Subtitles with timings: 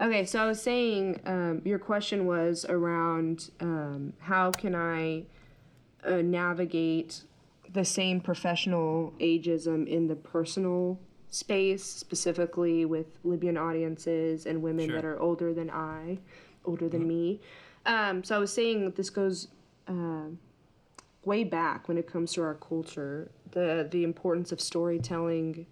[0.00, 5.24] Okay, so I was saying um, your question was around um, how can I
[6.02, 7.22] uh, navigate
[7.70, 10.98] the same professional ageism in the personal
[11.28, 14.96] space, specifically with Libyan audiences and women Sure.
[14.96, 16.18] that are older than I,
[16.64, 17.40] older than me.
[17.84, 19.48] Um, so I was saying that this goes
[19.86, 20.28] uh,
[21.24, 25.66] way back when it comes to our culture, the the importance of storytelling,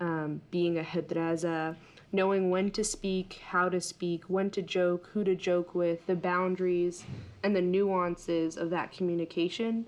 [0.00, 1.76] um, being a hidraza,
[2.12, 6.14] knowing when to speak, how to speak, when to joke, who to joke with, the
[6.14, 7.04] boundaries
[7.42, 9.86] and the nuances of that communication.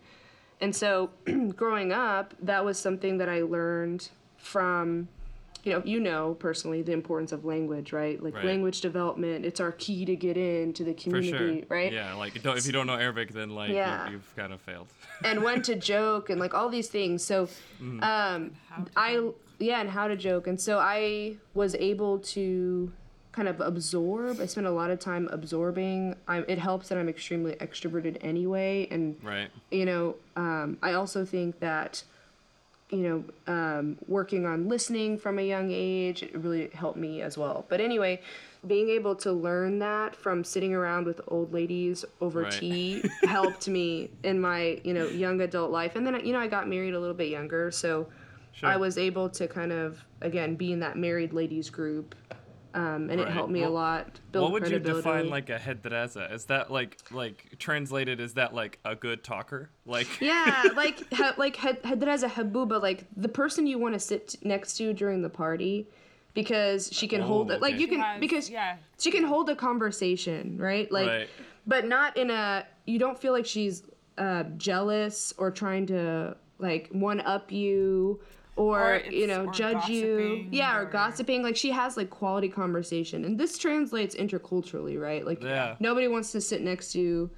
[0.60, 1.10] And so,
[1.56, 4.08] growing up, that was something that I learned
[4.38, 5.08] from,
[5.64, 8.22] you know, you know personally the importance of language, right?
[8.22, 8.44] Like Right.
[8.44, 11.66] language development, it's our key to get into the For community, sure.
[11.68, 11.92] right?
[11.92, 14.08] Yeah, like if you don't know Arabic, then like you- Yeah.
[14.10, 14.86] you've kind of failed.
[15.24, 17.22] and when to joke and like all these things.
[17.24, 17.48] So,
[17.82, 18.02] Mm.
[18.02, 18.50] um,
[18.96, 22.92] I yeah, and how to joke, and so I was able to
[23.32, 24.40] kind of absorb.
[24.40, 26.16] I spent a lot of time absorbing.
[26.26, 29.50] I, it helps that I'm extremely extroverted anyway, and Right.
[29.70, 32.02] you know, um, I also think that
[32.90, 32.98] you
[33.46, 37.66] know, um, working on listening from a young age, it really helped me as well.
[37.68, 38.20] But anyway,
[38.64, 42.52] being able to learn that from sitting around with old ladies over Right.
[42.52, 45.96] tea helped me in my, you know, young adult life.
[45.96, 47.72] And then, you know, I got married a little bit younger.
[47.72, 48.06] So
[48.56, 48.68] Sure.
[48.70, 52.14] I was able to kind of, again, be in that married ladies group.
[52.74, 56.30] Um, and it helped me a lot build what would you define like a hedraza?
[56.30, 58.20] Is that like like translated?
[58.20, 59.70] Is that like a good talker?
[59.86, 64.36] Like Yeah, like ha, like had Hadraza Habuba, like the person you want to sit
[64.42, 65.88] next to during the party,
[66.34, 67.62] because she can hold Oh, it.
[67.62, 67.80] Like okay.
[67.80, 68.76] you She can has- because yeah.
[68.98, 70.90] she can hold a conversation, right?
[70.92, 71.28] Like, Right.
[71.66, 72.66] but not in a.
[72.86, 73.84] You don't feel like she's
[74.18, 78.20] uh, jealous or trying to like one up you.
[78.56, 81.42] Or, Or you know, or judge you, yeah, or, or- gossiping.
[81.42, 85.26] Like she has like quality conversation, and this translates interculturally, right?
[85.26, 85.76] Like Yeah.
[85.78, 87.30] nobody wants to sit next to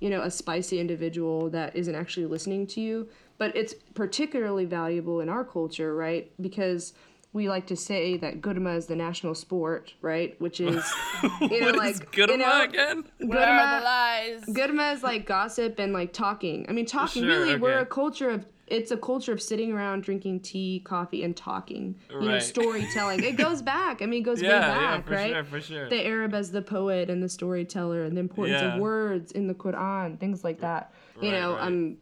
[0.00, 3.08] you know, a spicy individual that isn't actually listening to you.
[3.36, 6.30] But it's particularly valuable in our culture, right?
[6.40, 6.92] Because
[7.32, 10.40] we like to say that Gurma is the national sport, right?
[10.40, 10.84] Which is,
[11.40, 13.04] you know, what like is good you know, again?
[13.18, 14.44] Where are the lies?
[14.50, 16.64] Gurma is like gossip and like talking.
[16.68, 17.22] I mean, talking.
[17.24, 18.46] Sure, really, we're a culture of.
[18.70, 21.96] It's a culture of sitting around drinking tea, coffee, and talking.
[22.10, 22.42] You know, Right.
[22.42, 23.22] storytelling.
[23.24, 24.02] it goes back.
[24.02, 25.32] I mean, it goes way Yeah, yeah, back, for right?
[25.32, 25.88] sure, for sure.
[25.88, 28.74] the Arab as the poet and the storyteller and the importance Yeah.
[28.74, 30.92] of words in the Quran, things like that.
[31.20, 31.62] you Right, know, right.
[31.64, 31.98] I'm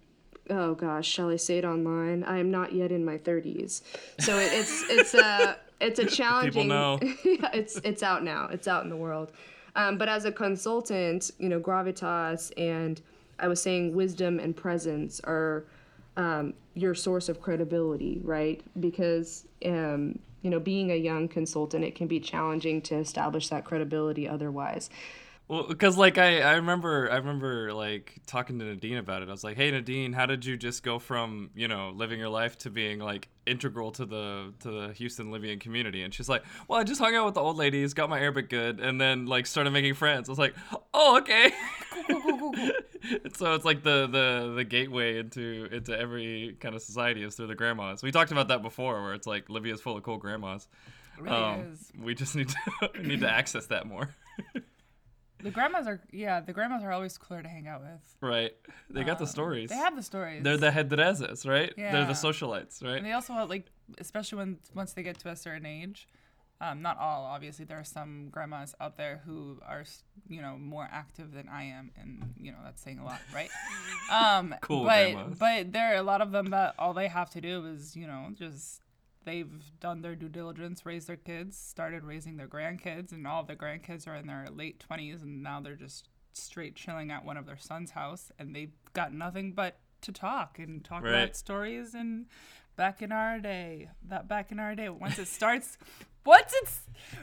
[0.50, 2.22] oh gosh, shall I say it online?
[2.22, 3.82] I am not yet in my 30s.
[4.21, 6.99] So it, it's it's a it's a challenging People know.
[7.55, 8.49] It's it's out now.
[8.53, 9.32] It's out in the world.
[9.75, 13.00] Um, but as a consultant, you know, gravitas and
[13.38, 15.65] I was saying wisdom and presence are
[16.16, 18.62] um, your source of credibility, right?
[18.78, 23.65] Because um, you know, being a young consultant, it can be challenging to establish that
[23.65, 24.91] credibility otherwise.
[25.48, 29.28] Well, because like I, I remember I remember like talking to Nadine about it.
[29.28, 32.30] I was like, "Hey Nadine, how did you just go from you know living your
[32.30, 36.42] life to being like integral to the to the Houston Libyan community?" And she's like,
[36.66, 39.26] "Well, I just hung out with the old ladies, got my Arabic good, and then
[39.26, 40.56] like started making friends." I was like,
[40.92, 41.52] "Oh, okay."
[43.34, 47.46] so it's like the the the gateway into into every kind of society is through
[47.46, 48.02] the grandmas.
[48.02, 50.66] We talked about that before, where it's like Libya's full of cool grandmas.
[51.18, 51.92] It really Um, is.
[52.02, 54.08] we just need to need to access that more.
[55.46, 58.16] The grandmas are yeah, the grandmas are always cooler to hang out with.
[58.20, 58.52] Right.
[58.90, 59.68] They got the stories.
[59.70, 60.42] They have the stories.
[60.42, 61.72] They're the hedrezes, right?
[61.76, 61.92] Yeah.
[61.92, 62.96] They're the socialites, right?
[62.96, 63.66] And they also have, like,
[63.98, 66.08] especially when once they get to a certain age.
[66.60, 67.64] Um, not all, obviously.
[67.64, 69.84] There are some grandmas out there who are,
[70.26, 73.50] you know, more active than I am, and you know that's saying a lot, right?
[74.10, 75.38] Um, Cool but grandmas.
[75.38, 78.06] but there are a lot of them that all they have to do is, you
[78.08, 78.80] know, just
[79.26, 83.47] they've done their due diligence, raised their kids, started raising their grandkids, and all of
[83.47, 87.37] their grandkids are in their late twenties, and now they're just straight chilling at one
[87.37, 91.10] of their son's house, and they've got nothing but to talk and talk Right.
[91.25, 92.26] about stories and
[92.76, 95.78] back in our day that back in our day once it starts
[96.26, 96.81] once it's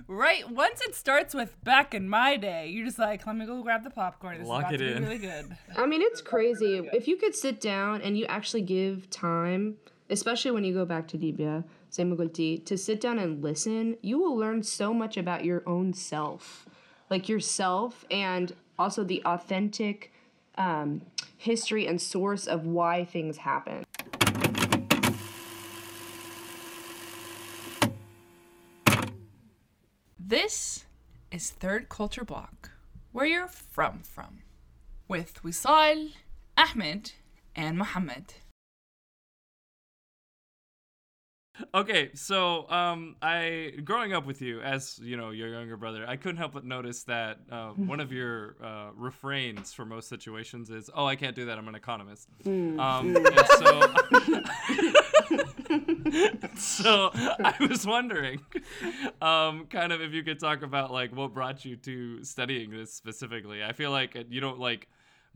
[0.08, 3.62] right once it starts with back in my day you're just like let me go
[3.62, 4.98] grab the popcorn this Lock is about it to in.
[4.98, 6.82] be really good I mean, it's crazy.
[6.92, 9.76] If you could sit down and you actually give time,
[10.10, 11.18] especially when you go back to
[11.94, 16.66] Semugulti, to sit down and listen, you will learn so much about your own self.
[17.10, 20.12] Like yourself and also the authentic
[20.58, 21.04] um,
[21.38, 23.86] history and source of why things happen.
[30.34, 30.86] this
[31.32, 32.72] is third culture block
[33.12, 34.40] where you're from from
[35.08, 36.10] with Wisal,
[36.58, 37.12] Ahmed,
[37.56, 38.34] and Mohammed.
[41.76, 46.16] Okay, so um, I growing up with you as you know your younger brother, I
[46.16, 50.90] couldn't help but notice that uh, one of your uh, refrains for most situations is,
[50.96, 51.60] "Oh, I can't do that.
[51.60, 52.80] I'm an economist." Hmm.
[52.80, 53.16] Um,
[53.48, 53.82] so,
[56.58, 58.40] so I was wondering,
[59.22, 62.92] um, kind of, if you could talk about like what brought you to studying this
[62.92, 63.64] specifically.
[63.64, 64.88] I feel like you don't like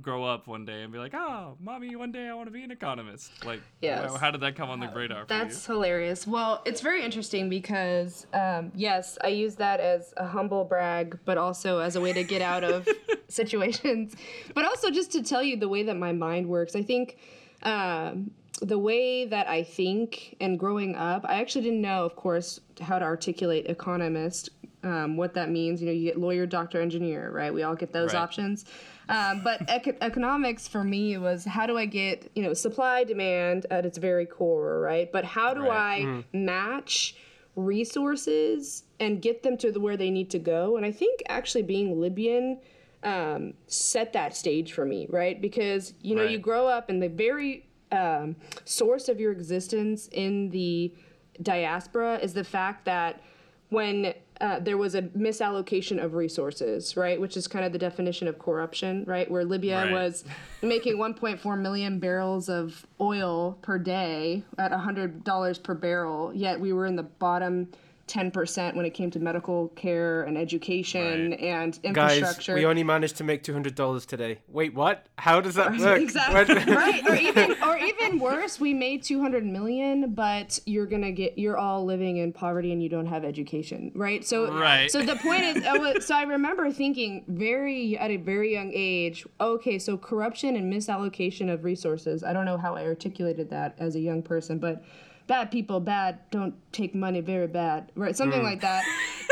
[0.01, 2.63] grow up one day and be like, "Oh, mommy, one day I want to be
[2.63, 4.15] an economist." Like, Yes.
[4.17, 6.27] how did that come on the radar for That's hilarious.
[6.27, 11.37] Well, it's very interesting because, um, yes, I use that as a humble brag, but
[11.37, 12.87] also as a way to get out of
[13.27, 14.15] situations,
[14.53, 16.75] but also just to tell you the way that my mind works.
[16.75, 17.17] I think
[17.63, 22.59] um, the way that I think and growing up, I actually didn't know, of course,
[22.81, 24.49] how to articulate economist.
[24.83, 27.51] Um, what that means, you know, you get lawyer, doctor, engineer, right?
[27.53, 28.21] We all get those Right.
[28.21, 28.65] options.
[29.09, 33.65] Um, but ec- economics for me was how do I get, you know, supply demand
[33.71, 35.11] at its very core, right?
[35.11, 36.05] But how do Right.
[36.05, 37.15] I match
[37.55, 40.77] resources and get them to the, where they need to go?
[40.77, 42.59] And I think actually being Libyan
[43.03, 45.39] um, set that stage for me, right?
[45.41, 50.49] Because, you know, you grow up and the very um, source of your existence in
[50.49, 50.93] the
[51.41, 53.21] diaspora is the fact that
[53.69, 58.27] when uh, there was a misallocation of resources, right, which is kind of the definition
[58.27, 59.91] of corruption, right, where Libya Right.
[59.91, 60.23] was
[60.61, 66.85] making 1.4 million barrels of oil per day at $100 per barrel, yet we were
[66.85, 67.67] in the bottom
[68.07, 71.39] 10% when it came to medical care and education Right.
[71.41, 74.39] and Guys, we only managed to make two hundred dollars today.
[74.47, 75.05] Wait, what?
[75.17, 75.99] How does that work?
[76.01, 76.55] Exactly.
[76.75, 77.07] Right.
[77.07, 81.57] Or even or even worse, we made 200 million, but you're going to get you're
[81.57, 84.25] all living in poverty and you don't have education, right?
[84.25, 84.89] So Right.
[84.89, 88.71] so the point is I was- so I remember thinking very at a very young
[88.73, 92.23] age, okay, so corruption and misallocation of resources.
[92.23, 94.83] I don't know how I articulated that as a young person, but
[95.27, 98.15] bad people bad don't take money very bad right?
[98.15, 98.83] Something like that.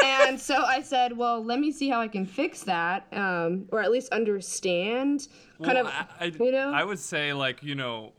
[0.03, 3.79] And so i said well let me see how i can fix that um, or
[3.81, 5.27] at least understand
[5.63, 6.71] kind Well, of I, I, you know?
[6.73, 8.11] I would say like you know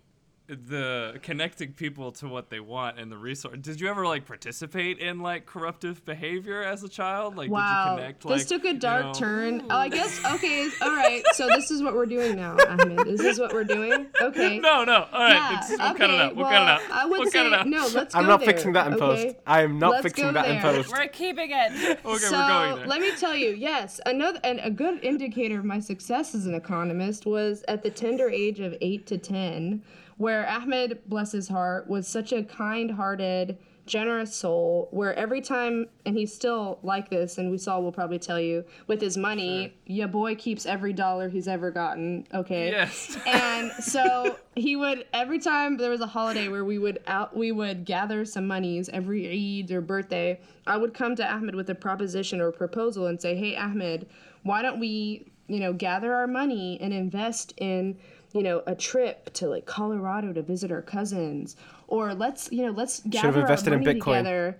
[0.48, 3.56] the connecting people to what they want and the resource.
[3.60, 7.36] Did you ever like participate in like corruptive behavior as a child?
[7.36, 8.22] Like, Wow, did you connect?
[8.22, 9.62] this like, took a you dark know- turn.
[9.70, 10.68] Oh, I guess okay.
[10.80, 13.06] All right, so this is what we're doing now, Ahmed.
[13.06, 14.06] This is what we're doing.
[14.20, 14.58] Okay.
[14.66, 15.06] No, no.
[15.12, 15.52] All right, Yeah.
[15.52, 15.98] it's- we'll okay.
[15.98, 16.36] cut it out.
[16.36, 16.90] We'll well, cut it out.
[16.96, 17.66] I would we'll say cut it out.
[17.66, 17.88] no.
[17.92, 19.00] Let's go I'm not there, fixing that in okay?
[19.24, 19.36] post.
[19.46, 20.62] I am not Let's fixing go that in there.
[20.62, 20.90] post.
[20.92, 21.98] We're keeping it.
[22.06, 22.86] Okay, so we're going there.
[22.86, 26.54] let me tell you, yes, another and a good indicator of my success as an
[26.54, 29.82] economist was at the tender age of eight to ten,
[30.16, 34.88] where Ahmed, bless his heart, was such a kind-hearted, generous soul.
[34.90, 38.64] Where every time, and he's still like this, and we saw will probably tell you
[38.86, 42.26] with his money, your boy keeps every dollar he's ever gotten.
[42.34, 42.70] Okay.
[42.70, 43.16] Yes.
[43.26, 47.52] and so he would every time there was a holiday where we would out we
[47.52, 50.40] would gather some monies every Eid or birthday.
[50.66, 54.08] I would come to Ahmed with a proposition or proposal and say, "Hey Ahmed,
[54.42, 57.98] why don't we, you know, gather our money and invest in,
[58.32, 61.56] you know, a trip to like Colorado to visit our cousins,
[61.88, 64.18] or let's, you know, let's gather invested our in money Bitcoin.
[64.18, 64.58] together."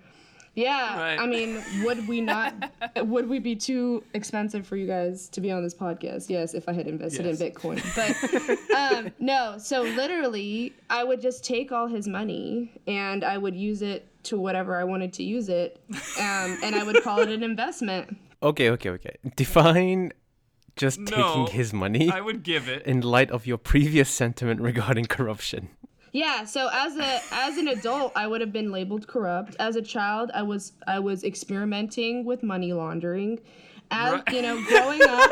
[0.55, 1.21] Yeah, Right.
[1.21, 2.55] I mean, would we not?
[2.97, 6.31] would we be too expensive for you guys to be on this podcast?
[6.31, 7.39] Yes, if I had invested Yes.
[7.43, 7.77] in Bitcoin.
[8.71, 13.55] But um, no, so literally, I would just take all his money and I would
[13.55, 15.79] use it to whatever I wanted to use it,
[16.19, 18.17] um, and I would call it an investment.
[18.43, 19.17] Okay, okay, okay.
[19.37, 20.13] Define
[20.77, 22.83] just No, taking his money I would give it.
[22.87, 25.69] in light of your previous sentiment regarding corruption.
[26.13, 29.55] Yeah, so as a as an adult, I would have been labeled corrupt.
[29.59, 33.41] As a child, I was I was experimenting with money laundering.
[33.91, 34.33] As Right.
[34.33, 35.31] you know, growing up,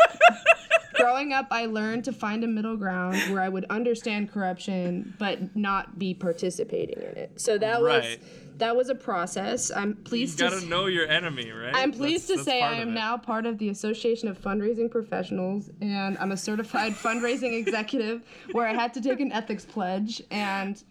[0.95, 5.57] growing up, I learned to find a middle ground where I would understand corruption but
[5.57, 7.41] not be participating in it.
[7.41, 8.19] So that Right.
[8.21, 9.71] was that was a process.
[9.75, 11.73] I'm You pleased to gotta s- know your enemy, right?
[11.75, 14.91] I'm pleased That's- to that's say I am now part of the Association of Fundraising
[14.91, 20.23] Professionals, and I'm a certified fundraising executive where I had to take an ethics pledge,
[20.31, 20.83] and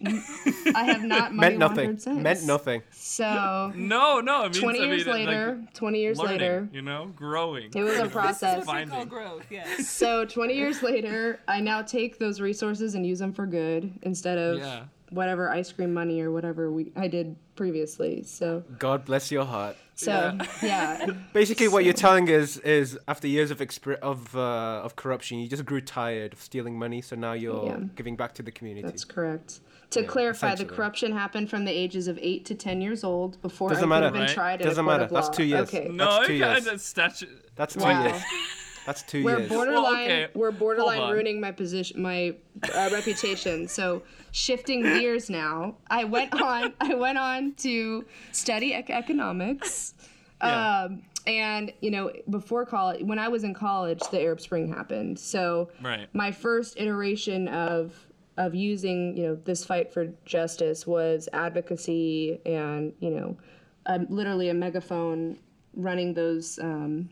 [0.76, 1.78] I have not money Meant nothing.
[1.86, 2.20] laundered since.
[2.22, 2.82] Meant nothing.
[2.92, 4.42] So No, no.
[4.46, 7.72] It means, 20 I mean, years like, later, 20 years learning, later, you know, growing.
[7.74, 8.56] it was a process.
[8.56, 9.10] This is what we call Finding.
[9.10, 9.46] growth.
[9.50, 9.90] Yes.
[9.90, 14.38] So 20 years later, I now take those resources and use them for good instead
[14.38, 14.84] of Yeah.
[15.12, 18.24] whatever ice cream money or whatever we I did previously.
[18.24, 19.76] So God bless your heart.
[19.96, 21.06] so yeah.
[21.34, 25.48] Basically, what you're telling is is after years of exper- of uh, of corruption, you
[25.48, 27.80] just grew tired of stealing money, so now you're Yeah.
[27.96, 28.86] giving back to the community.
[28.88, 29.60] That's correct.
[29.92, 33.70] To clarify, the corruption happened from the ages of eight to ten years old before
[33.70, 34.06] Doesn't I could matter.
[34.06, 34.30] have been Right.
[34.34, 35.04] tried in Doesn't a court matter.
[35.06, 35.34] of That's law.
[35.34, 35.68] two years.
[35.70, 35.88] Okay.
[35.90, 36.66] No, That's it two kinda- years.
[36.66, 38.04] that's statu- That's two Wow.
[38.08, 38.22] years.
[38.86, 39.50] That's two we're years.
[39.50, 42.36] borderline okay, we're borderline ruining my position my
[42.76, 48.90] uh, reputation so shifting gears now i went on i went on to study ec-
[48.90, 49.94] economics
[50.42, 50.84] Yeah.
[50.84, 55.18] um, and you know before college when i was in college the arab spring happened
[55.20, 56.14] so Right.
[56.14, 57.96] my first iteration of
[58.38, 63.38] of using you know this fight for justice was advocacy and you know
[63.86, 65.38] um, literally a megaphone
[65.76, 67.10] running those um,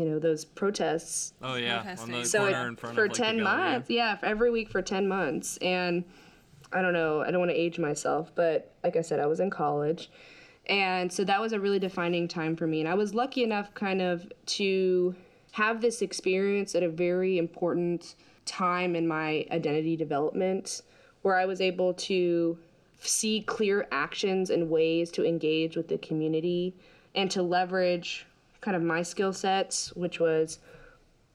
[0.00, 1.34] you know those protests.
[1.42, 3.44] Oh yeah, on the so corner it- in front for of like, the 10 gallery.
[3.72, 5.56] months yeah for every week for 10 months.
[5.58, 6.04] And
[6.72, 9.40] i don't know i don't want to age myself but like i said i was
[9.40, 10.10] in college.
[10.66, 12.80] And so that was a really defining time for me.
[12.80, 15.14] And i was lucky enough kind of to
[15.52, 18.14] have this experience at a very important
[18.46, 20.82] time in my identity development
[21.22, 22.56] where i was able to
[23.00, 26.74] see clear actions and ways to engage with the community
[27.14, 28.26] and to leverage
[28.60, 30.58] kind of my skill sets which was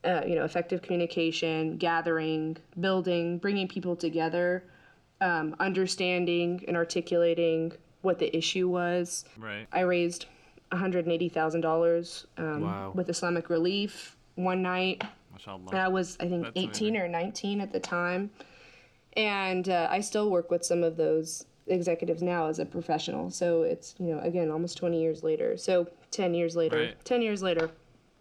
[0.06, 4.64] uh, you know, effective communication, gathering, building, bringing people together,
[5.20, 7.72] um, understanding and articulating
[8.04, 9.26] what the issue was.
[9.38, 9.68] Right.
[9.72, 10.28] I raised
[10.72, 12.92] $180,000 um, Wow.
[12.94, 15.04] with Islamic Relief one night.
[15.48, 16.98] And I was, I think, That's 18 amazing.
[16.98, 18.30] or 19 at the time.
[19.18, 23.32] And uh, I still work with some of those executives now as a professional.
[23.32, 25.58] So it's, you know, again, almost 20 years later.
[25.58, 27.06] So 10 years later, Right.
[27.06, 27.70] 10 years later.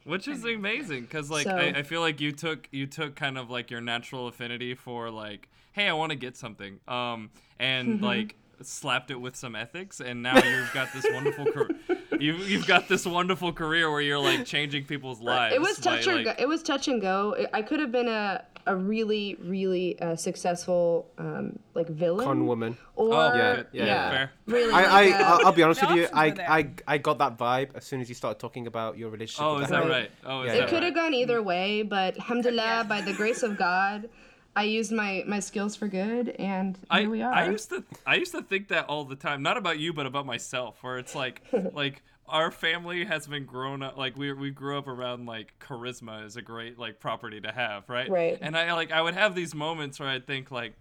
[0.05, 3.39] Which is amazing because like So- I, I feel like you took you took kind
[3.39, 8.03] of like your natural affinity for like hey I want to get something um and
[8.13, 11.71] like slapped it with some ethics and now you've got this wonderful career
[12.21, 15.97] you've, you've got this wonderful career where you're like changing people's lives it was by,
[15.97, 16.35] touch or like, go.
[16.39, 17.35] It was touch and go.
[17.53, 22.47] I- I could have been a a really really uh, successful um, like villain Con
[22.47, 22.77] woman.
[22.97, 23.67] or Oh, Yeah, good.
[23.73, 24.31] yeah, yeah, fair.
[24.47, 24.73] really.
[24.73, 26.09] I, like I, a- I'll- I'll be honest with you.
[26.13, 26.27] I.
[26.59, 29.45] I, I got that vibe as soon as you started talking about your relationship.
[29.45, 29.91] oh with is that Ahmed.
[29.91, 30.85] right oh is Yeah, it that could right?
[30.85, 32.83] have gone either way, but alhamdulillah, Yeah.
[32.85, 34.09] by the grace of God,
[34.57, 37.33] I used my my skills for good, and here I, we are.
[37.35, 40.07] I used to I used to think that all the time, not about you, but
[40.07, 40.77] about myself.
[40.83, 41.43] Where it's like
[41.83, 46.25] like our family has been grown up like we we grew up around like charisma
[46.25, 48.09] is a great like property to have, right?
[48.09, 48.39] Right.
[48.41, 50.75] And I like I would have these moments where I'd think like,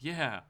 [0.00, 0.40] yeah.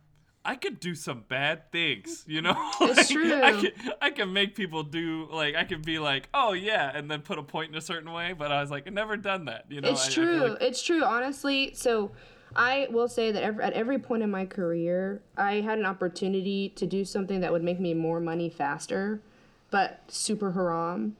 [0.44, 2.54] I could do some bad things, you know.
[2.80, 6.52] It's Like, I can, I can make people do like I can be like, oh
[6.54, 8.32] yeah, and then put a point in a certain way.
[8.32, 9.90] But I was like, I've never done that, you know.
[9.90, 10.38] it's I- I true.
[10.48, 11.04] like- It's true.
[11.04, 12.12] Honestly, so
[12.56, 16.86] I will say that at every point in my career, I had an opportunity to
[16.86, 19.20] do something that would make me more money faster,
[19.70, 21.16] but super haram.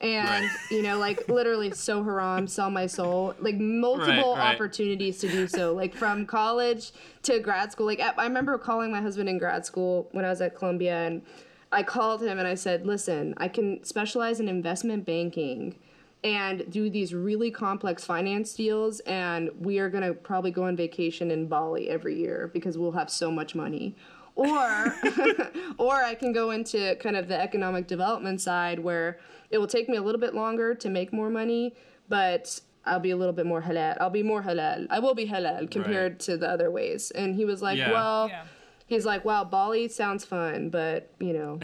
[0.00, 0.50] And Right.
[0.70, 3.34] you know, like literally so haram, sell my soul.
[3.38, 4.54] Like multiple right.
[4.54, 5.74] opportunities to do so.
[5.74, 6.92] Like from college
[7.24, 7.86] to grad school.
[7.86, 11.06] Like I I remember calling my husband in grad school when I was at Columbia,
[11.06, 11.22] and
[11.70, 15.76] I called him and I said, "Listen, I can specialize in investment banking."
[16.22, 20.76] and do these really complex finance deals and we are going to probably go on
[20.76, 23.96] vacation in Bali every year because we'll have so much money
[24.40, 24.94] or
[25.78, 29.18] or I can go into kind of the economic development side where
[29.50, 31.74] it will take me a little bit longer to make more money
[32.08, 33.96] but I'll be a little bit more halal.
[34.00, 34.86] I'll be more halal.
[34.90, 37.10] I will be halal compared to the other ways.
[37.10, 37.92] And he was like, Yeah.
[37.92, 38.44] "Well, Yeah.
[38.90, 41.60] He's like, wow, Bali sounds fun, but you know,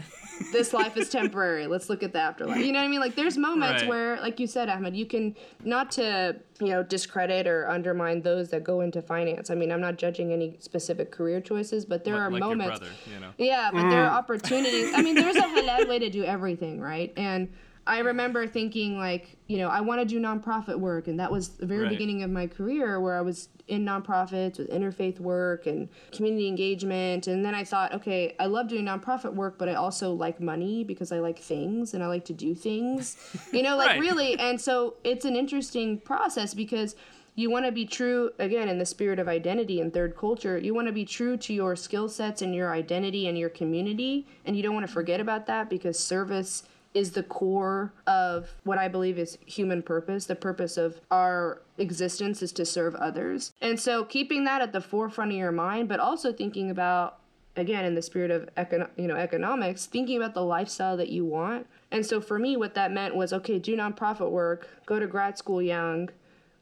[0.53, 1.67] this life is temporary.
[1.67, 2.65] Let's look at the afterlife.
[2.65, 3.01] You know what I mean?
[3.01, 3.89] Like, there's moments Right.
[3.89, 8.49] where, like you said, Ahmed, you can not to you know discredit or undermine those
[8.49, 9.51] that go into finance.
[9.51, 12.79] I mean, I'm not judging any specific career choices, but there are like your moments.
[12.79, 13.31] brother, you know.
[13.37, 14.17] Yeah, but there are mm.
[14.17, 14.93] opportunities.
[14.95, 17.11] I mean, there's a halal way to do everything, right?
[17.17, 17.53] And
[17.87, 21.49] I remember thinking like, you know, I want to do nonprofit work, and that was
[21.49, 21.89] the very Right.
[21.89, 27.27] beginning of my career where I was in nonprofits with interfaith work and community engagement.
[27.27, 30.83] And then I thought, okay, I love doing nonprofit work, but I also like money
[30.83, 33.17] because I like things and I like to do things,
[33.51, 33.99] you know, like Right.
[33.99, 34.39] really.
[34.39, 36.95] And so it's an interesting process because
[37.35, 40.73] you want to be true again in the spirit of identity and third culture you
[40.73, 44.57] want to be true to your skill sets and your identity and your community and
[44.57, 46.63] you don't want to forget about that because service
[46.93, 50.25] is the core of what i believe is human purpose.
[50.25, 53.53] The purpose of our existence is to serve others.
[53.61, 57.19] And so keeping that at the forefront of your mind but also thinking about
[57.55, 58.49] again in the spirit of
[58.97, 61.67] you know economics thinking about the lifestyle that you want.
[61.91, 65.37] And so for me what that meant was okay do nonprofit work go to grad
[65.37, 66.09] school young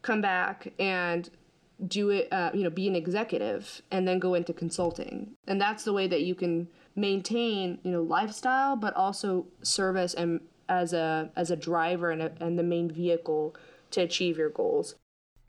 [0.02, 1.30] come back and
[1.88, 5.36] do it uh, you know be an executive and then go into consulting.
[5.48, 10.40] And that's the way that you can maintain you know lifestyle but also service and
[10.70, 13.56] as a as a driver and, a, and the main vehicle
[13.92, 14.96] to achieve your goals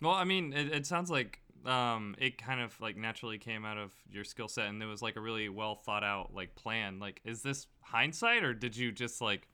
[0.03, 3.79] Well, I mean, it, it sounds like um, it kind of like naturally came out
[3.79, 6.99] of your skill set, and it was like a really well thought out like plan.
[7.01, 9.49] Like, is this hindsight, or did you just like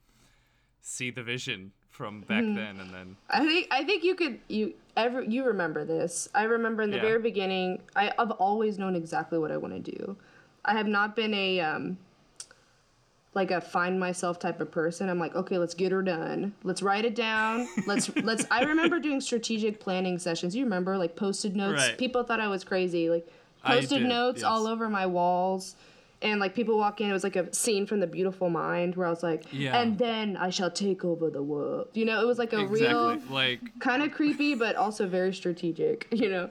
[0.80, 2.54] see the vision from back Mm-hmm.
[2.56, 6.28] then and then I think I think you could you ever you remember this.
[6.34, 7.02] I remember in the Yeah.
[7.02, 7.82] very beginning.
[7.94, 10.16] I, I've always known exactly what I want to do.
[10.64, 11.99] I have not been a um
[13.35, 15.09] like a find myself type of person.
[15.09, 16.54] I'm like, okay, let's get her done.
[16.62, 17.66] Let's write it down.
[17.87, 18.45] Let's let's.
[18.50, 20.54] I remember doing strategic planning sessions.
[20.54, 21.81] You remember like posted notes.
[21.88, 21.99] Right.
[21.99, 23.09] People thought I was crazy.
[23.09, 23.26] Like
[23.64, 25.76] posted notes all over my walls.
[26.21, 29.09] And like people walk in, it was like a scene from The Beautiful Mind where
[29.09, 29.81] I was like, Yeah.
[29.81, 31.88] and then I shall take over the world.
[31.95, 35.35] You know, it was like a exactly real like kind of creepy, but also very
[35.35, 36.07] strategic.
[36.12, 36.50] You know,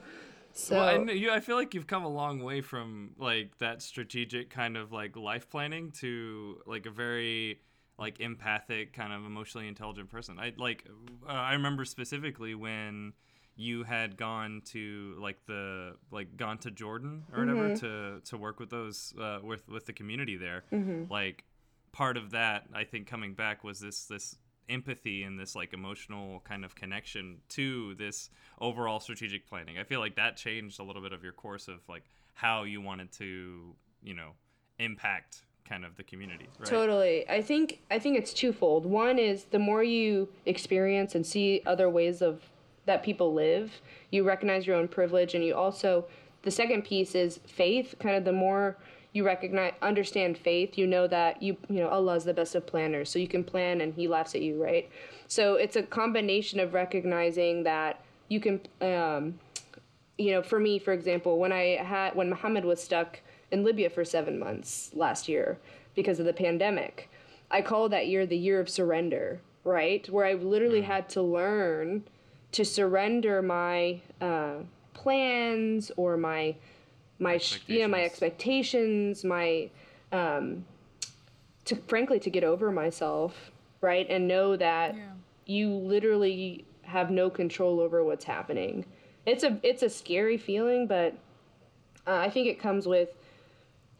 [0.52, 3.82] so Well, and you, I feel like you've come a long way from like that
[3.82, 7.60] strategic kind of like life planning to like a very
[7.98, 10.38] like empathic kind of emotionally intelligent person.
[10.38, 10.86] I like
[11.26, 13.12] uh, I remember specifically when
[13.54, 18.58] you had gone to like the like gone to Jordan or whatever to to work
[18.58, 20.64] with those uh, with with the community there.
[21.10, 21.44] Like
[21.92, 24.36] part of that I think coming back was this this
[24.68, 29.78] empathy and this like emotional kind of connection to this overall strategic planning.
[29.78, 32.04] I feel like that changed a little bit of your course of like
[32.34, 34.30] how you wanted to, you know,
[34.78, 36.68] impact kind of the community, right?
[36.68, 37.28] Totally.
[37.28, 38.86] I think I think it's twofold.
[38.86, 42.42] One is the more you experience and see other ways of
[42.84, 46.06] that people live, you recognize your own privilege and you also
[46.42, 48.76] the second piece is faith, kind of the more
[49.12, 52.66] you recognize understand faith, you know that you you know Allah is the best of
[52.66, 53.10] planners.
[53.10, 54.88] So you can plan and he laughs at you, right?
[55.28, 59.38] So it's a combination of recognizing that you can um
[60.18, 63.90] you know, for me, for example, when I had when Muhammad was stuck in Libya
[63.90, 65.58] for seven months last year
[65.94, 67.10] because of the pandemic,
[67.50, 70.08] I call that year the year of surrender, right?
[70.08, 72.04] Where I literally had to learn
[72.52, 74.56] to surrender my uh,
[74.94, 76.56] plans or my
[77.22, 79.70] my you know my expectations, my
[80.10, 80.64] um,
[81.64, 83.50] to frankly to get over myself,
[83.80, 85.12] right, and know that Yeah.
[85.46, 88.84] you literally have no control over what's happening.
[89.24, 91.14] It's a it's a scary feeling, but
[92.06, 93.16] uh, I think it comes with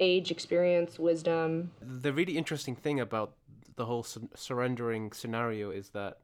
[0.01, 1.71] age, experience, wisdom.
[1.81, 3.33] The really interesting thing about
[3.77, 6.19] the whole sur- surrendering scenario is that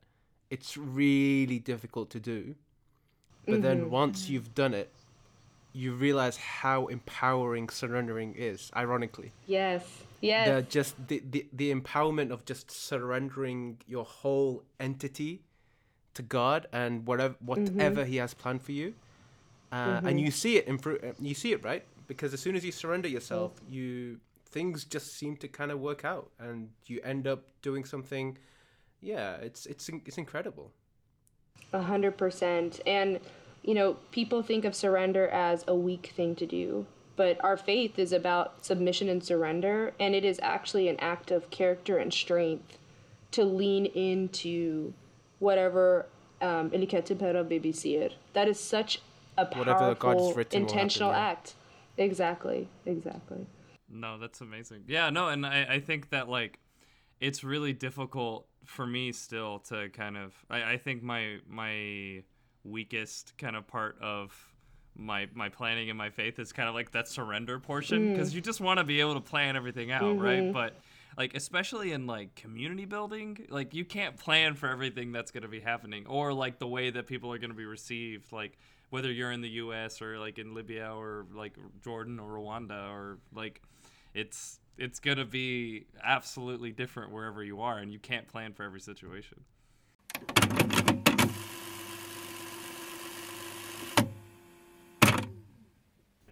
[0.51, 2.57] it's really difficult to do.
[3.47, 4.93] But then once you've done it,
[5.73, 9.33] you realize how empowering surrendering is, ironically.
[9.47, 9.85] Yes,
[10.21, 15.43] yes, the just the, the the empowerment of just surrendering your whole entity
[16.15, 17.47] to God and whatever mm-hmm.
[17.47, 18.95] whatever He has planned for you,
[19.73, 20.19] uh, and mm-hmm.
[20.19, 21.03] you see it improve.
[21.05, 23.73] Uh, you see it right because as soon as you surrender yourself, mm.
[23.75, 28.37] you things just seem to kind of work out, and you end up doing something.
[29.01, 30.73] Yeah, it's it's it's incredible.
[31.73, 32.81] A hundred percent.
[32.87, 33.21] And
[33.63, 37.99] you know, people think of surrender as a weak thing to do, but our faith
[37.99, 42.79] is about submission and surrender, and it is actually an act of character and strength
[43.33, 44.93] to lean into
[45.39, 46.07] whatever
[46.41, 49.01] um, "Ele quer para obedecer." That is such
[49.37, 51.19] a Whatever God has powerful, written will happen, intentional yeah.
[51.19, 51.55] act.
[51.97, 52.69] Exactly.
[52.87, 53.47] Exactly.
[53.91, 54.85] No, that's amazing.
[54.87, 56.59] Yeah, no, and I, I think that like
[57.21, 62.23] it's really difficult for me still to kind of I, I think my my
[62.65, 64.33] weakest kind of part of
[64.97, 68.13] my my planning and my faith is kind of like that surrender portion mm.
[68.13, 70.43] because you just want to be able to plan everything out, right?
[70.43, 70.53] Mm-hmm.
[70.53, 70.77] But
[71.17, 75.49] like especially in like community building, like you can't plan for everything that's going to
[75.49, 78.59] be happening or like the way that people are going to be received like
[78.91, 83.19] whether you're in the US or like in Libya or like Jordan or Rwanda or
[83.35, 83.63] like
[84.15, 88.63] it's it's going to be absolutely different wherever you are and you can't plan for
[88.63, 89.45] every situation.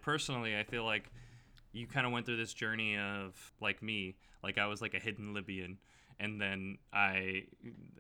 [0.07, 1.11] Personally, I feel like
[1.73, 5.01] you kind of went through this journey of like me, like I was like a
[5.01, 5.77] hidden Libyan
[6.19, 7.45] and then I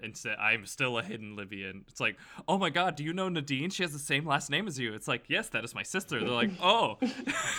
[0.03, 1.85] instead I'm still a hidden Libyan.
[1.89, 2.17] It's like,
[2.49, 3.71] "Oh my god, do you know Nadine?
[3.71, 6.21] She has the same last name as you." It's like, "Yes, that is my sister."
[6.21, 6.99] They're like, "Oh."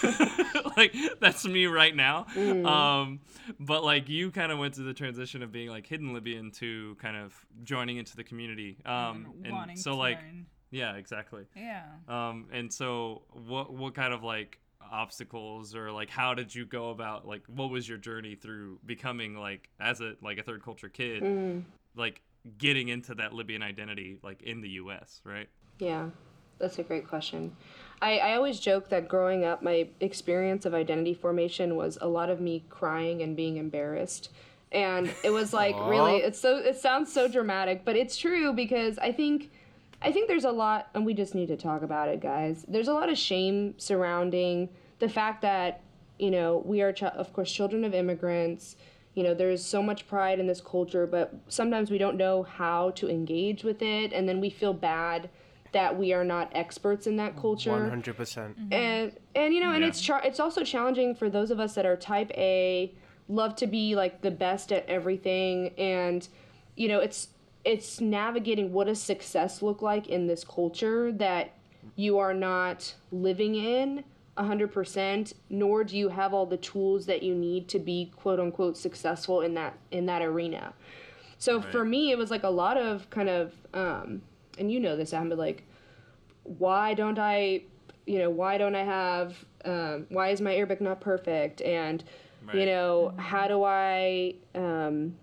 [0.77, 2.25] like that's me right now.
[2.36, 3.19] Um
[3.60, 6.95] but like you kind of went through the transition of being like hidden Libyan to
[6.99, 7.33] kind of
[7.63, 8.77] joining into the community.
[8.86, 10.45] Um and wanting so like learn.
[10.71, 11.43] Yeah, exactly.
[11.56, 11.84] Yeah.
[12.08, 16.91] Um, and so what what kind of like obstacles or like how did you go
[16.91, 20.88] about like what was your journey through becoming like as a like a third culture
[20.88, 21.65] kid
[21.97, 22.21] like
[22.58, 25.49] getting into that Libyan identity like in the US, right?
[25.80, 26.10] Yeah,
[26.60, 27.56] that's a great question.
[28.01, 32.30] I, I always joke that growing up, my experience of identity formation was a lot
[32.30, 34.30] of me crying and being embarrassed.
[34.71, 38.97] And it was like really, it's so it sounds so dramatic, but it's true because
[38.97, 39.49] I think
[40.01, 42.63] I think there's a lot, and we just need to talk about it, guys.
[42.67, 45.81] There's a lot of shame surrounding the fact that
[46.19, 48.75] you know we are, ch- of course, children of immigrants.
[49.15, 52.91] you know, there's so much pride in this culture, but sometimes we don't know how
[52.91, 55.27] to engage with it, and then we feel bad
[55.73, 58.57] that we are not experts in that culture One hundred percent.
[58.60, 58.73] Mm-hmm.
[58.73, 59.89] and and you know and Yeah.
[59.89, 62.93] it's char- it's also challenging for those of us that are type a
[63.27, 66.25] love to be like the best at everything and
[66.77, 67.27] you know it's
[67.67, 71.53] it's navigating what does success look like in this culture that
[71.95, 74.03] you are not living in
[74.38, 78.77] 100% nor do you have all the tools that you need to be quote unquote
[78.77, 80.73] successful in that in that arena.
[81.39, 84.21] So for me it was like a lot of kind of um
[84.58, 85.63] and you know this but like
[86.47, 87.63] why don't I,
[88.06, 91.62] you know, why don't I have, um, why is my Arabic not perfect?
[91.62, 92.03] And,
[92.53, 95.15] you know, how do I um,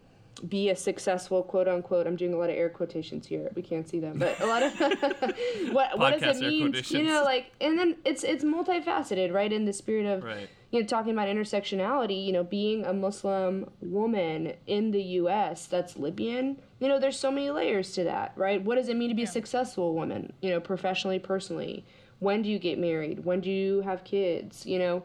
[0.48, 2.06] be a successful quote unquote?
[2.06, 3.50] I'm doing a lot of air quotations here.
[3.54, 4.72] We can't see them, but a lot of
[5.72, 6.74] what what does it mean?
[6.88, 9.52] You know, like, and then it's it's multifaceted, right?
[9.52, 10.48] In the spirit of Right.
[10.70, 15.66] you know, talking about intersectionality, you know, being a Muslim woman in the U.S.
[15.66, 18.62] that's Libyan, you know, there's so many layers to that, right?
[18.62, 21.84] What does it mean to be a successful woman, you know, professionally, personally?
[22.20, 23.24] When do you get married?
[23.24, 24.64] When do you have kids?
[24.66, 25.02] You know,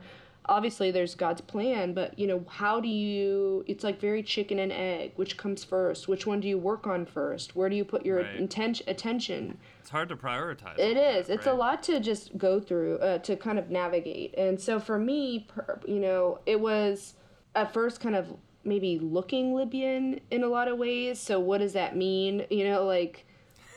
[0.50, 3.64] obviously there's God's plan, but you know, how do you?
[3.68, 5.14] It's like very chicken and egg.
[5.16, 6.08] Which comes first?
[6.08, 7.56] Which one do you work on first?
[7.56, 8.36] Where do you put your Right.
[8.36, 9.58] intention attention?
[9.80, 10.78] It's hard to prioritize.
[10.78, 11.28] It is.
[11.28, 14.34] that, It's a lot to just go through, uh, to kind of navigate.
[14.38, 17.14] And so for me, per, you know, it was
[17.56, 21.20] at first kind of maybe looking Libyan in a lot of ways.
[21.20, 22.46] So what does that mean?
[22.50, 23.26] You know, like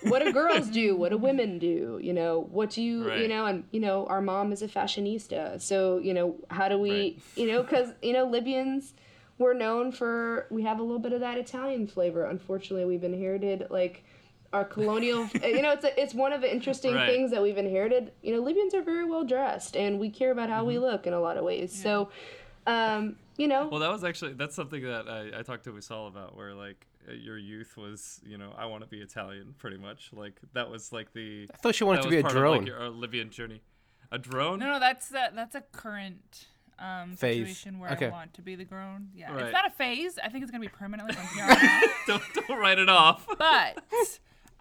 [0.03, 0.97] what do girls do?
[0.97, 1.99] What do women do?
[2.03, 5.61] You know, what do you, you know, and you know, our mom is a fashionista.
[5.61, 7.23] So, you know, how do we, Right.
[7.37, 8.95] you know, cuz you know, Libyans
[9.39, 12.25] we're known for we have a little bit of that Italian flavor.
[12.25, 14.05] Unfortunately, we've inherited like
[14.53, 17.07] our colonial you know it's a, it's one of the interesting Right.
[17.07, 20.51] things that we've inherited you know libyans are very well dressed and we care about
[20.51, 20.85] how we Mm-hmm.
[20.85, 22.11] look in a lot of ways so
[22.67, 26.07] um you know Well, that was actually that's something that I, I talked to Wisal
[26.07, 30.11] about, where like your youth was, you know, I want to be Italian, pretty much.
[30.13, 31.49] Like that was like the.
[31.53, 32.55] I thought she wanted to be a drone.
[32.55, 33.63] Of, like, your uh, Libyan journey.
[34.11, 34.59] A drone?
[34.59, 36.47] No, no, that's a, that's a current
[36.79, 37.39] um, Phase.
[37.47, 38.07] situation where Okay.
[38.07, 39.09] I want to be the grown.
[39.15, 39.45] Yeah, Right.
[39.45, 40.19] it's not a phase.
[40.23, 41.83] I think it's gonna be permanently from here on out.
[42.07, 43.27] don't don't write it off.
[43.39, 43.83] But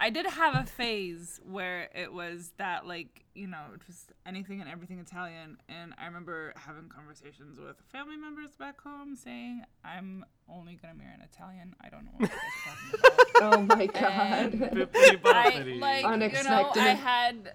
[0.01, 4.67] I did have a phase where it was that like you know just anything and
[4.69, 10.79] everything Italian, and I remember having conversations with family members back home saying I'm only
[10.81, 11.75] gonna marry an Italian.
[11.81, 13.53] I don't know what you're talking about.
[13.71, 16.75] oh my god Bippity I like Unexpected.
[16.75, 17.53] you know I had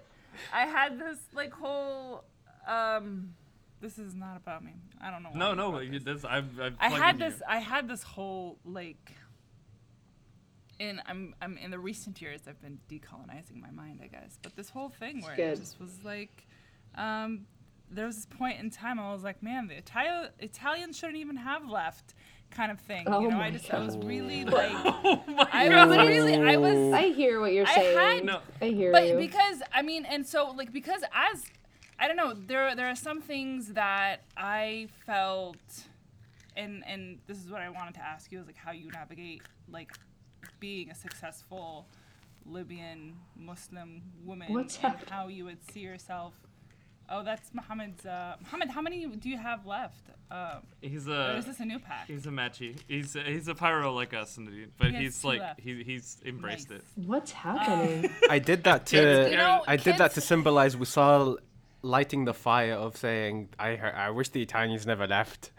[0.53, 2.23] I had this like whole
[2.65, 3.33] um
[3.81, 4.73] this is not about me.
[5.01, 5.29] I don't know.
[5.35, 6.03] no, why no, about you- this.
[6.03, 7.31] this, I've, I've I had into you.
[7.31, 9.11] this I had this whole like
[10.79, 14.37] in I'm I'm in the recent years I've been decolonizing my mind, I guess.
[14.41, 16.45] But this whole thing where it just was like
[16.95, 17.45] um
[17.89, 21.37] there was this point in time I was like, man, the Itali- Italians shouldn't even
[21.37, 22.13] have left
[22.51, 23.05] kind of thing.
[23.07, 25.89] Oh you know, I just I was really like Oh I god.
[25.89, 28.39] was really I was i hear what you're I saying had- No.
[28.61, 31.43] i hear but you because I mean, and so like because as
[31.99, 35.57] I don't know, there there are some things that I felt,
[36.55, 39.41] and and this is what I wanted to ask you is like how you navigate
[39.67, 39.91] like
[40.59, 41.87] being a successful
[42.45, 45.09] Libyan Muslim woman What's and happening?
[45.11, 46.33] how you would see yourself.
[47.09, 48.05] Oh, that's Muhammad's.
[48.05, 50.09] Uh, Muhammad, how many do you have left?
[50.29, 52.07] Uh, He's or a is this a new pack?
[52.07, 52.77] he's a matchy.
[52.87, 55.59] He's a, he's a pyro like us, indeed, but He he's like left.
[55.61, 56.79] he, he's embraced Nice.
[56.79, 56.85] it.
[57.05, 60.75] what's happening I did that Kids, to you know, I did that to kids- symbolize
[60.75, 61.37] Wisal
[61.81, 65.51] lighting the fire of saying I I wish the Italians never left.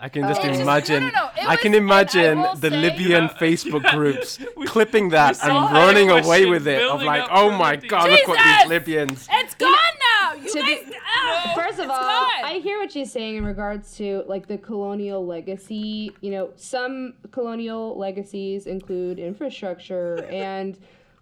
[0.00, 0.44] I can just Oh.
[0.44, 1.02] It just- no, imagine.
[1.04, 3.38] no, no, I can was- and I imagine the say- Libyan Yeah.
[3.40, 7.86] Facebook groups We- clipping that and running away with it of like, oh my the
[7.88, 9.28] god, look what these Libyans.
[9.32, 10.34] It's gone now.
[10.34, 10.92] You To be- guys.
[11.06, 12.30] ah, First of all, gone.
[12.44, 16.10] I hear what she's saying in regards to like the colonial legacy.
[16.20, 20.76] You know, some colonial legacies include infrastructure and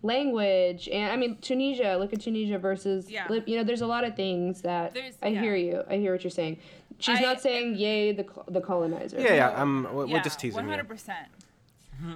[0.05, 1.97] language, and I mean Tunisia.
[1.99, 3.27] Look at Tunisia versus Yeah.
[3.47, 5.83] You know, there's a lot of things that There's- I hear you.
[5.89, 6.59] I hear what you're saying.
[7.03, 9.21] She's I- not saying yay the the colonizer.
[9.21, 10.71] Yeah, yeah, um, we're, we're just teasing you.
[10.71, 11.27] hundred percent.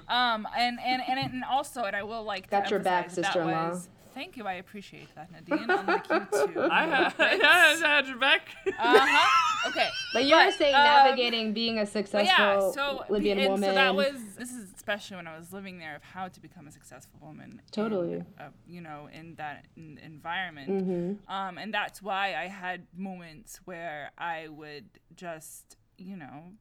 [0.09, 3.69] Um, and and and and also, and I will like to Got your back, sister-in-law.
[3.71, 5.69] was- Thank you, I appreciate that, Nadine.
[5.69, 6.63] Unlike you two.
[6.73, 8.49] I had, I had your back.
[8.67, 9.69] Uh huh.
[9.69, 9.89] Okay.
[10.15, 13.69] But you were saying um, navigating being a But successful yeah, so Libyan and woman.
[13.69, 16.67] So that was this is especially when I was living there of how to become
[16.67, 17.61] a successful woman.
[17.73, 18.15] Totally.
[18.15, 20.71] In, uh, you know, in that en- environment.
[20.71, 21.31] Mm-hmm.
[21.31, 26.53] Um, and that's why I had moments where I would just, you know,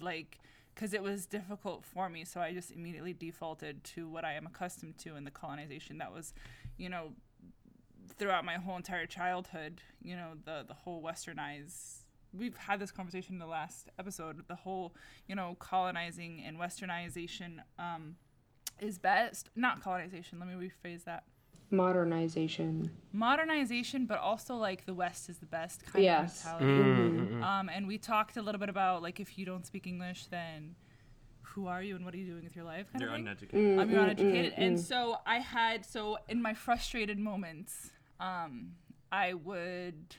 [0.00, 0.38] like,
[0.80, 2.24] because it was difficult for me.
[2.24, 6.10] So I just immediately defaulted to what I am accustomed to in the colonization that
[6.10, 6.32] was,
[6.78, 7.12] you know,
[8.18, 13.34] throughout my whole entire childhood, you know, the, the whole westernized we've had this conversation
[13.34, 14.42] in the last episode.
[14.48, 14.94] The whole,
[15.26, 18.14] you know, colonizing and westernization um,
[18.78, 19.50] is best.
[19.54, 20.38] Not colonization.
[20.38, 21.24] Let me rephrase that.
[21.70, 22.90] Modernization.
[23.12, 26.44] Modernization, but also like the West is the best kind Yes.
[26.46, 26.66] of mentality.
[26.82, 27.34] Mm, mm-hmm.
[27.34, 27.44] Mm, mm.
[27.44, 30.74] Um, and we talked a little bit about like if you don't speak English, then
[31.42, 32.86] who are you and what are you doing with your life?
[32.92, 33.26] Kind You're of thing.
[33.26, 33.74] uneducated.
[33.74, 38.72] Um, I'm not educated, and so I had so in my frustrated moments, um,
[39.10, 40.14] I would,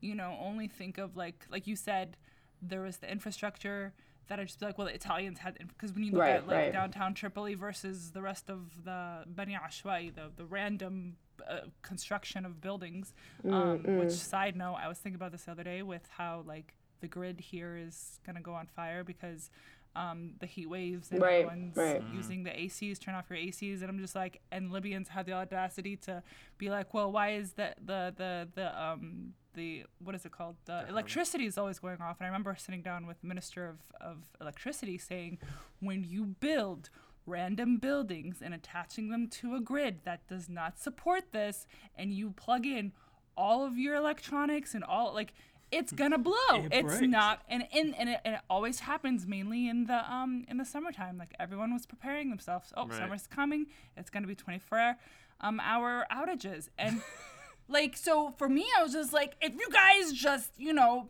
[0.00, 2.16] you know, only think of like like you said,
[2.60, 3.94] there was the infrastructure
[4.28, 6.46] that I'd just be like, well, the Italians had because when you look Right, at
[6.46, 6.72] like right.
[6.72, 11.16] downtown Tripoli versus the rest of the Bani Ashwai, the the random
[11.48, 13.14] uh, construction of buildings.
[13.48, 16.74] Um, which side note, I was thinking about this the other day with how like
[17.00, 19.50] the grid here is gonna go on fire because
[19.96, 22.02] um, the heat waves and Right, everyone's right.
[22.12, 25.32] using the ACs, turn off your ACs, and I'm just like, and Libyans had the
[25.32, 26.22] audacity to
[26.58, 30.56] be like, well, why is the the the the um the what is it called?
[30.66, 33.78] The electricity is always going off, and I remember sitting down with the minister of
[34.00, 35.38] of electricity saying,
[35.80, 36.90] when you build
[37.26, 42.30] random buildings and attaching them to a grid that does not support this, and you
[42.30, 42.92] plug in
[43.36, 45.32] all of your electronics and all like
[45.72, 46.34] it's gonna blow.
[46.52, 47.02] It it's breaks.
[47.12, 50.64] not, and and and it, and it always happens mainly in the um in the
[50.64, 51.16] summertime.
[51.18, 52.72] Like everyone was preparing themselves.
[52.76, 52.98] Oh, Right.
[52.98, 53.66] summer's coming.
[53.96, 54.96] It's gonna be 24
[55.40, 57.02] um hour outages, and
[57.68, 61.08] like so for me, I was just like, if you guys just you know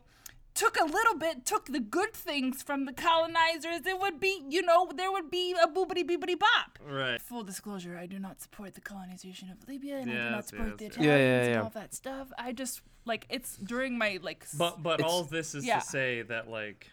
[0.61, 4.63] took a little bit, took the good things from the colonizers, it would be you
[4.63, 6.71] know there would be a boobity boobity bop.
[7.01, 7.21] Right.
[7.31, 10.45] Full disclosure, I do not support the colonization of Libya, and I do Yes, not
[10.49, 10.93] support yes, the yes.
[10.95, 11.63] Italians Yeah, yeah, and yeah.
[11.63, 12.27] all that stuff.
[12.39, 14.43] I just like it's during my like.
[14.43, 15.79] s- But but It's- all of this is yeah.
[15.81, 16.91] to say that like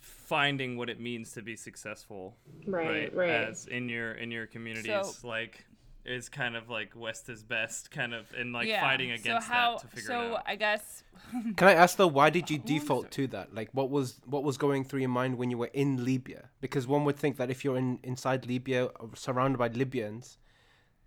[0.00, 3.30] finding what it means to be successful, Right, right.
[3.30, 5.64] as in your in your communities, like
[6.04, 8.80] is kind of like West is best, kind of in like yeah.
[8.80, 10.36] fighting against so how, that to figure so it out.
[10.36, 11.04] So I guess
[11.56, 13.54] Can I ask though, why did you default to that?
[13.54, 16.50] Like, what was what was going through your mind when you were in Libya?
[16.60, 20.38] Because one would think that if you're in inside Libya, or surrounded by Libyans,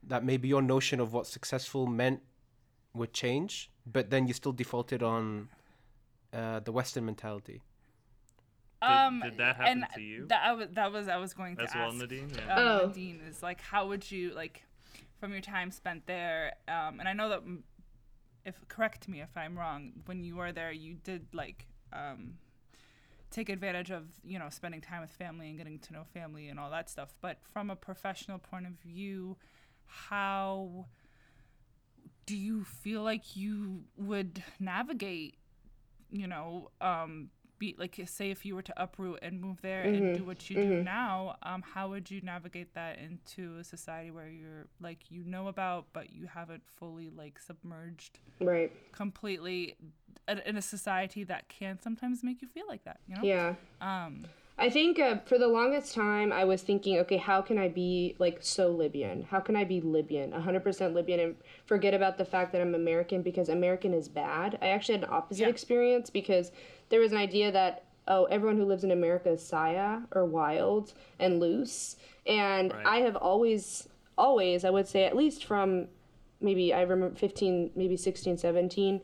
[0.04, 2.22] that maybe your notion of what successful meant
[2.94, 3.72] would change.
[3.86, 5.50] But then you still defaulted on
[6.34, 7.62] uh, the Western mentality.
[8.82, 10.26] um did that happen and to you?
[10.28, 11.98] That I was that was I was going to As well, ask.
[11.98, 12.32] Nadine?
[12.36, 12.56] Yeah.
[12.56, 12.88] Um, Oh.
[12.88, 14.64] Nadine is like, how would you like
[15.20, 16.54] from your time spent there?
[16.68, 17.42] Um, and I know that
[18.46, 22.36] if correct me if I'm wrong, when you were there, you did like um,
[23.32, 26.60] take advantage of you know spending time with family and getting to know family and
[26.60, 27.14] all that stuff.
[27.22, 29.38] But from a professional point of view,
[29.86, 30.86] how
[32.26, 35.38] do you feel like you would navigate?
[36.12, 40.16] You know, um, be like say if you were to uproot and move there and
[40.18, 44.28] do what you do now, um, how would you navigate that into a society where
[44.30, 48.72] you're like you know about but you haven't fully like submerged Right.
[48.92, 49.76] completely
[50.28, 53.24] in in a society that can sometimes make you feel like that, you know?
[53.24, 53.56] Yeah.
[53.82, 54.26] Um,
[54.58, 58.16] I think uh, for the longest time, I was thinking, okay, how can I be
[58.20, 59.24] like so Libyan?
[59.24, 63.22] How can I be Libyan, 100% Libyan, and forget about the fact that I'm American
[63.22, 64.58] because American is bad?
[64.62, 65.50] I actually had an opposite Yeah.
[65.50, 66.52] experience because
[66.88, 70.94] there was an idea that, oh, everyone who lives in America is Saya or wild
[71.20, 71.98] and loose.
[72.26, 72.86] And Right.
[72.86, 75.90] I have always, always, I would say, at least from
[76.40, 79.02] maybe I remember 15, maybe 16, 17,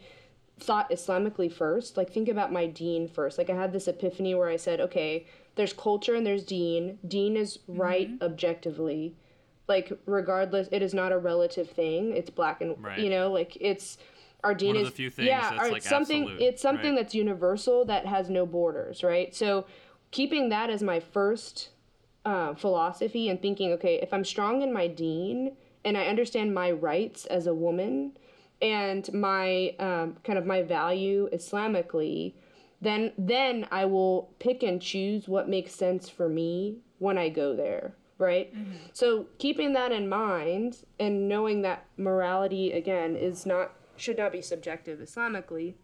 [0.60, 1.98] thought Islamically first.
[1.98, 3.38] Like, think about my deen first.
[3.38, 6.98] Like, I had this epiphany where I said, okay, there's culture and there's deen.
[7.08, 9.16] Deen is right objectively.
[9.68, 12.16] Like, regardless, it is not a relative thing.
[12.16, 13.00] It's black and, Right.
[13.00, 13.98] you know, like, it's.
[14.44, 16.24] Our deen One of is the few things yeah, that's, or like, something.
[16.24, 17.04] absolute, It's something right.
[17.04, 19.36] that's universal that has no borders, right?
[19.36, 19.66] So,
[20.10, 21.70] keeping that as my first
[22.26, 26.72] uh, philosophy and thinking, okay, if I'm strong in my deen and I understand my
[26.72, 28.18] rights as a woman
[28.62, 32.34] and my um, kind of my value Islamically,
[32.82, 37.56] then then I will pick and choose what makes sense for me when I go
[37.56, 38.54] there, right?
[38.94, 44.42] So keeping that in mind and knowing that morality again is not should not be
[44.42, 45.76] subjective Islamically,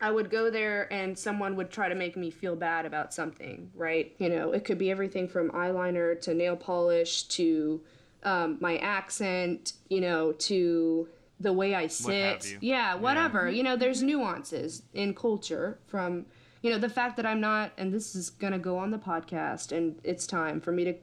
[0.00, 3.70] I would go there and someone would try to make me feel bad about something,
[3.74, 4.14] right?
[4.18, 7.80] You know, it could be everything from eyeliner to nail polish to
[8.22, 11.08] um, my accent, you know, to
[11.44, 12.50] the way I sit.
[12.50, 12.58] you.
[12.60, 13.44] Yeah, whatever.
[13.44, 13.56] Mm-hmm.
[13.56, 16.26] You know, there's nuances in culture from,
[16.62, 18.98] you know, the fact that I'm not, and this is going to go on the
[18.98, 20.94] podcast, and it's time for me to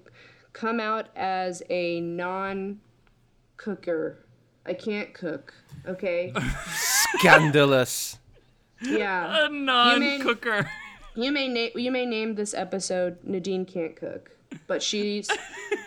[0.51, 2.82] come out as a non
[3.56, 4.25] cooker.
[4.65, 5.54] I can't cook,
[5.88, 6.34] okay?
[6.73, 8.17] Scandalous.
[8.82, 9.45] Yeah.
[9.45, 10.69] a non-cooker.
[11.15, 14.32] you may name you may name this episode Nadine can't cook,
[14.67, 15.29] but she's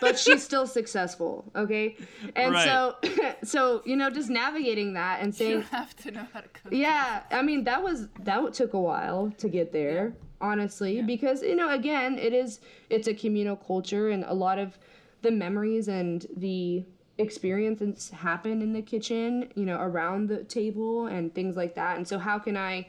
[0.01, 1.51] but she's still successful.
[1.55, 1.97] Okay,
[2.35, 2.65] and Right.
[2.65, 2.95] so
[3.43, 6.71] so you know just navigating that and saying don't have to know how to cook.
[6.71, 11.55] yeah, I mean that was that took a while to get there, honestly, because you
[11.55, 14.77] know again it is it's a communal culture and a lot of
[15.21, 16.85] the memories and the
[17.17, 21.97] experiences happen in the kitchen, you know, around the table and things like that.
[21.97, 22.87] And so how can I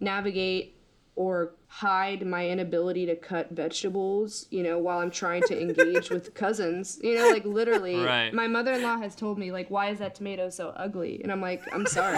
[0.00, 0.76] navigate
[1.20, 6.32] or hide my inability to cut vegetables, you know, while I'm trying to engage with
[6.44, 6.98] cousins.
[7.02, 8.32] You know, like literally Right.
[8.32, 11.20] my mother-in-law has told me like why is that tomato so ugly?
[11.22, 12.16] And I'm like, I'm sorry.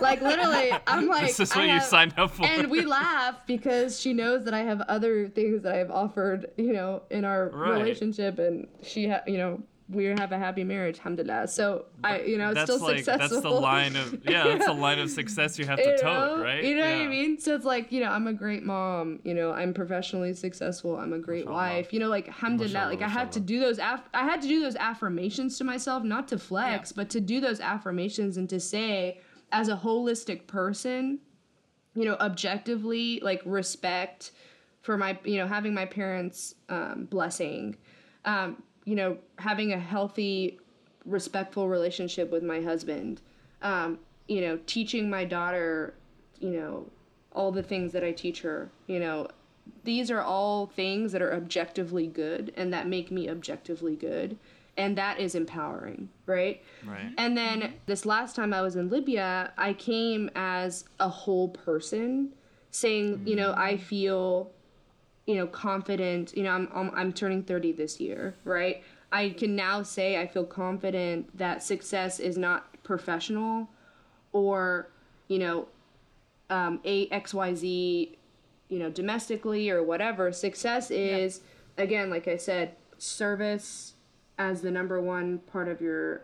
[0.00, 2.46] like literally, I'm like This is what you signed up for.
[2.46, 6.46] and we laugh because she knows that I have other things that I have offered,
[6.56, 7.72] you know, in our Right.
[7.80, 9.60] relationship, and she, ha- you know,
[9.92, 11.48] we have a happy marriage, alhamdulillah.
[11.48, 13.28] So I, you know, it's that's still like successful.
[13.28, 16.38] that's the line of yeah, that's the line of success you have to you tote,
[16.38, 16.42] know?
[16.42, 16.62] right?
[16.64, 17.38] You know what I mean?
[17.38, 21.12] So it's like, you know, I'm a great mom, you know, I'm professionally successful, I'm
[21.12, 21.74] a great Mashallah.
[21.74, 21.92] wife.
[21.92, 24.48] You know, like alhamdulillah, Mashallah, like I had to do those aff- I had to
[24.48, 28.58] do those affirmations to myself, not to flex, but to do those affirmations and to
[28.60, 29.20] say
[29.52, 31.18] as a holistic person,
[31.94, 34.32] you know, objectively, like respect
[34.80, 37.76] for my, you know, having my parents' um, blessing,
[38.24, 40.58] um, you know, having a healthy,
[41.04, 43.20] respectful relationship with my husband,
[43.62, 45.94] um, you know, teaching my daughter,
[46.40, 46.86] you know,
[47.32, 49.28] all the things that I teach her, you know,
[49.84, 54.36] these are all things that are objectively good and that make me objectively good.
[54.76, 56.62] And that is empowering, right?
[56.86, 57.12] Right.
[57.18, 62.30] And then this last time I was in Libya, I came as a whole person
[62.70, 64.50] saying, you know, I feel,
[65.26, 66.36] you know, confident.
[66.36, 68.82] You know, I'm, I'm, I'm turning 30 this year, right?
[69.10, 73.68] I can now say I feel confident that success is not professional
[74.32, 74.88] or,
[75.28, 75.68] you know,
[76.48, 78.16] um, a XYZ,
[78.68, 80.32] you know, domestically or whatever.
[80.32, 81.40] Success is,
[81.76, 83.94] again, like I said, service
[84.38, 86.22] as the number one part of your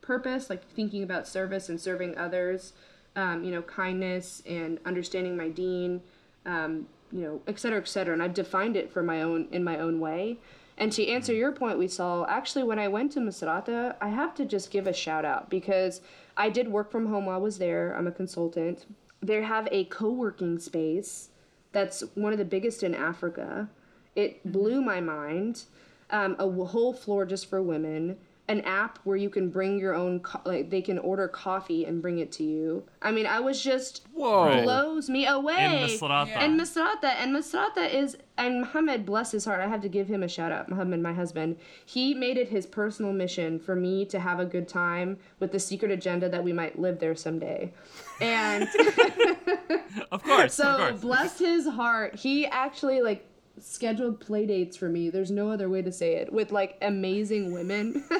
[0.00, 2.72] purpose, like thinking about service and serving others,
[3.14, 6.02] um, you know, kindness and understanding my deen,
[6.46, 8.12] um, you know, et cetera, et cetera.
[8.14, 10.38] And I've defined it for my own in my own way.
[10.78, 14.34] And to answer your point, we saw actually when I went to Misrata, I have
[14.36, 16.00] to just give a shout out because
[16.36, 17.94] I did work from home while I was there.
[17.96, 18.86] I'm a consultant.
[19.20, 21.28] They have a co-working space
[21.72, 23.68] that's one of the biggest in Africa.
[24.16, 25.64] It blew my mind.
[26.10, 28.18] Um, a whole floor just for women.
[28.48, 32.02] An app where you can bring your own, co- like they can order coffee and
[32.02, 32.82] bring it to you.
[33.00, 34.62] I mean, I was just Whoa.
[34.64, 35.64] blows me away.
[35.64, 36.26] In Misrata.
[36.26, 36.40] Yeah.
[36.44, 40.24] And Misrata, and Misrata is, and Muhammad, bless his heart, I have to give him
[40.24, 40.68] a shout out.
[40.68, 44.66] Muhammad, my husband, he made it his personal mission for me to have a good
[44.68, 47.72] time with the secret agenda that we might live there someday.
[48.20, 48.68] And
[50.10, 51.00] Of course, of so course.
[51.00, 53.24] bless his heart, he actually like
[53.60, 55.10] scheduled play dates for me.
[55.10, 58.04] There's no other way to say it with like amazing women.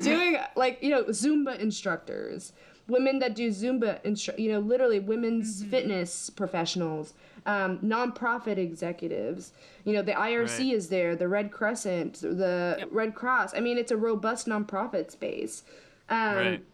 [0.00, 2.52] doing like you know zumba instructors
[2.88, 7.12] women that do zumba instru- you know literally women's fitness professionals
[7.44, 9.52] um, nonprofit executives
[9.84, 10.72] you know the irc Right.
[10.72, 15.62] is there the red crescent the red cross i mean it's a robust nonprofit space
[16.08, 16.64] um, right.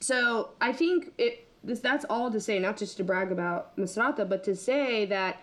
[0.00, 4.28] so I think it this that's all to say, not just to brag about Misrata,
[4.28, 5.40] but to say that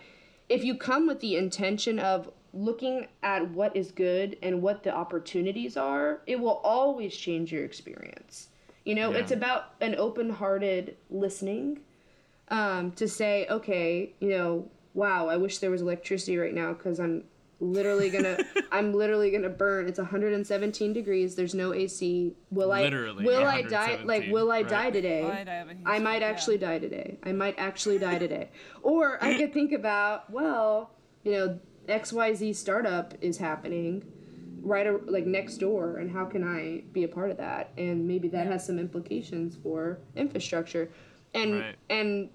[0.51, 4.93] if you come with the intention of looking at what is good and what the
[4.93, 8.49] opportunities are, it will always change your experience.
[8.83, 9.19] You know, Yeah.
[9.19, 11.79] it's about an open-hearted listening
[12.49, 16.99] um, to say, okay, you know, wow, I wish there was electricity right now because
[16.99, 17.23] I'm
[17.61, 18.37] literally gonna,
[18.71, 19.87] I'm literally gonna burn.
[19.87, 21.35] It's 117 degrees.
[21.35, 22.33] There's no AC.
[22.49, 22.81] Will I?
[22.81, 24.01] Literally will I die?
[24.03, 24.69] Like, will I right.
[24.69, 25.23] die today?
[25.23, 26.21] Will I die of a heat I might stroke?
[26.21, 26.27] Yeah.
[26.27, 27.17] actually die today.
[27.23, 28.49] I might actually die today.
[28.81, 30.91] Or I could think about, well,
[31.23, 34.03] you know, XYZ startup is happening
[34.63, 37.71] right ar- like next door and how can I be a part of that?
[37.77, 40.91] And maybe that has some implications for infrastructure.
[41.33, 41.75] And Right.
[41.89, 42.29] and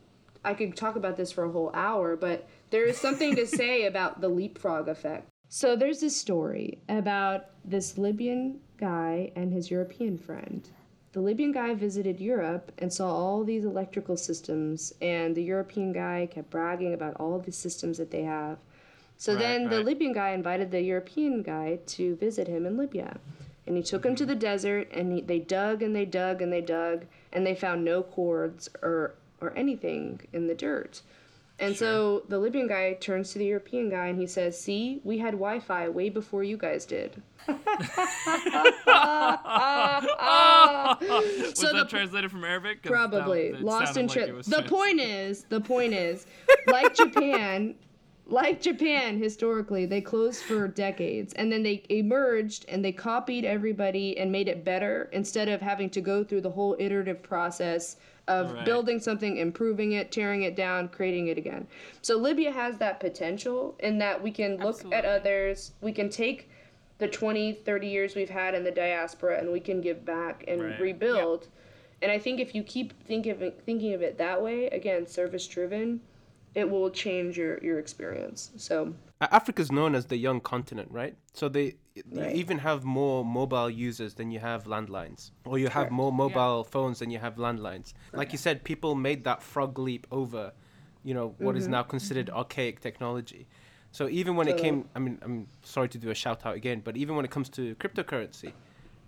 [0.45, 3.87] I could talk about this for a whole hour, but there is something to say
[3.87, 5.29] about the leapfrog effect.
[5.49, 10.69] So there's this story about this Libyan guy and his European friend.
[11.13, 16.29] The Libyan guy visited Europe and saw all these electrical systems, and the European guy
[16.31, 18.59] kept bragging about all the systems that they have.
[19.17, 19.87] So Right, then the right.
[19.87, 23.19] Libyan guy invited the European guy to visit him in Libya.
[23.67, 24.29] And he took him to mm-hmm.
[24.29, 27.85] the desert, and he, they dug and they dug and they dug, and they found
[27.85, 31.03] no cords or or anything in the dirt.
[31.59, 35.17] And so the Libyan guy turns to the European guy and he says, "See, we
[35.19, 37.57] had Wi-Fi way before you guys did." Was
[41.59, 42.83] So that the- translated from Arabic?
[42.83, 44.45] Probably it lost in sounded like it trip.
[44.45, 46.27] the trans- point is, the point is,
[46.67, 47.75] like Japan,
[48.27, 54.19] like Japan historically, they closed for decades and then they emerged and they copied everybody
[54.19, 57.97] and made it better instead of having to go through the whole iterative process
[58.29, 58.65] of Right.
[58.65, 61.67] building something, improving it, tearing it down, creating it again.
[62.03, 66.49] So Libya has that potential in that we can look at others, we can take
[66.99, 70.63] the 20, 30 years we've had in the diaspora and we can give back and
[70.63, 70.81] Right.
[70.81, 71.49] rebuild.
[72.03, 75.07] And I think if you keep think of it, thinking of it that way, again,
[75.07, 76.01] service driven,
[76.55, 78.51] it will change your, your experience.
[78.57, 81.17] So A- Africa's known as the young continent, right?
[81.33, 81.77] So they
[82.11, 82.31] Right.
[82.35, 85.93] you even have more mobile users than you have landlines, or you have Correct.
[85.93, 87.95] more mobile phones than you have landlines.
[88.13, 90.53] Like you said, people made that frog leap over,
[91.03, 91.73] you know, what is Mm-hmm.
[91.73, 93.47] now considered archaic technology.
[93.93, 96.83] So even when it came, I mean, I'm sorry to do a shout out again,
[96.85, 98.53] but even when it comes to cryptocurrency,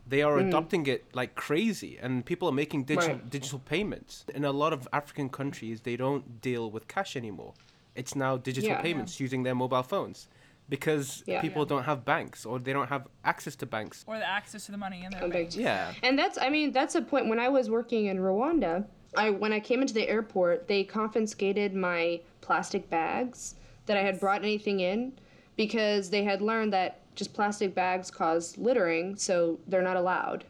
[0.07, 0.49] they are Mm.
[0.49, 3.31] adopting it like crazy, and people are making digital Right.
[3.31, 4.25] digital payments.
[4.35, 7.53] In a lot of African countries, they don't deal with cash anymore.
[7.99, 8.81] It's now digital Yeah.
[8.81, 10.29] payments using their mobile phones
[10.69, 11.41] because Yeah.
[11.41, 14.05] people don't have banks or they don't have access to banks.
[14.07, 15.43] Or the access to the money in their Okay.
[15.45, 15.57] bank.
[15.57, 15.93] Yeah.
[16.05, 18.87] And that's I mean, that's a point when I was working in Rwanda,
[19.17, 24.21] I when I came into the airport, they confiscated my plastic bags that I had
[24.21, 25.13] brought anything in
[25.57, 30.45] because they had learned that just plastic bags cause littering, so they're not allowed.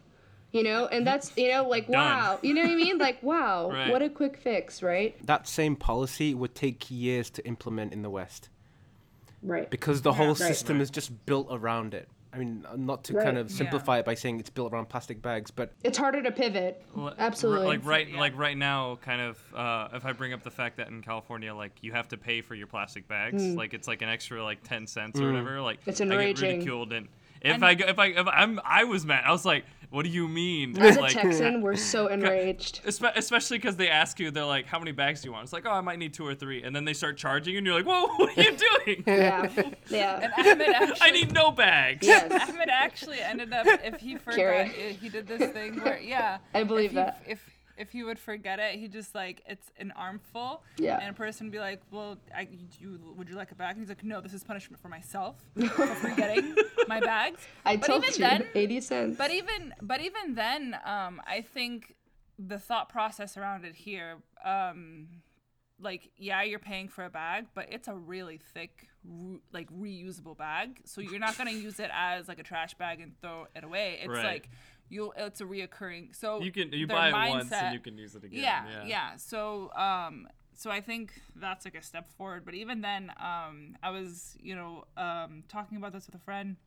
[0.51, 1.93] You know, and that's you know like Done.
[1.95, 2.97] wow, you know what I mean?
[2.97, 3.91] Like wow, Right.
[3.91, 5.15] what a quick fix, right?
[5.27, 8.49] That same policy would take years to implement in the West
[9.43, 9.69] Right.
[9.69, 10.37] because the whole Right.
[10.37, 12.09] system is just built around it.
[12.33, 15.49] I mean, not to kind of simplify it by saying it's built around plastic bags,
[15.49, 16.83] but It's harder to pivot.
[16.95, 17.65] L- Absolutely.
[17.65, 18.19] Like right, Yeah.
[18.19, 19.39] like right now, kind of.
[19.53, 22.41] Uh, if I bring up the fact that in California, like you have to pay
[22.41, 25.59] for your plastic bags, like it's like an extra like ten cents or whatever.
[25.61, 25.89] Like Hmm.
[25.91, 27.07] It's I get ridiculed, and
[27.41, 29.23] if And- I go- if I if I'm I was mad.
[29.25, 30.79] I was like, what do you mean?
[30.79, 32.81] As a like, Texan, we're so enraged.
[32.85, 35.65] Especially because they ask you, they're like, "How many bags do you want?" It's like,
[35.65, 36.61] "Oh, I might need two or three.
[36.63, 39.03] and then they start charging, you, and you're like, "Whoa, what are you doing?
[39.07, 39.49] Yeah.
[39.89, 40.29] Yeah.
[40.37, 42.49] And Ahmed actually, I need no bags." Yes.
[42.49, 44.69] Ahmed actually ended up if he forgot Carrie.
[45.01, 47.23] he did this thing where yeah I believe if he, that.
[47.27, 50.99] if if he would forget it he just like it's an armful Yeah.
[51.01, 52.47] and a person would be like well I,
[52.79, 55.37] you would you like a bag and he's like no this is punishment for myself
[55.55, 56.55] for forgetting
[56.87, 59.17] my bags I but told even you, then 80 cents.
[59.17, 61.95] but even but even then um I think
[62.37, 65.07] the thought process around it here um
[65.81, 70.37] like yeah you're paying for a bag but it's a really thick re- like reusable
[70.37, 73.47] bag so you're not going to use it as like a trash bag and throw
[73.55, 74.25] it away it's Right.
[74.25, 74.49] like
[74.89, 77.97] you'll it's a reoccurring so You can you their buy it once and you can
[77.97, 78.41] use it again.
[78.41, 78.85] yeah, Yeah.
[78.85, 83.75] yeah so um so i think that's like a step forward but even then um
[83.83, 86.57] i was you know um talking about this with a friend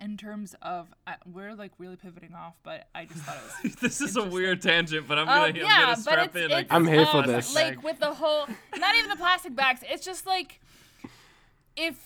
[0.00, 3.74] in terms of I, we're like really pivoting off but i just thought it was
[3.76, 6.50] this is a weird tangent, but I'm um, gonna, I'm gonna but strap it's, in.
[6.50, 7.54] it's, I'm here for um, this.
[7.54, 8.46] Like with the whole,
[8.76, 9.80] not even the plastic bags.
[9.88, 10.60] It's just like
[11.76, 11.98] if th-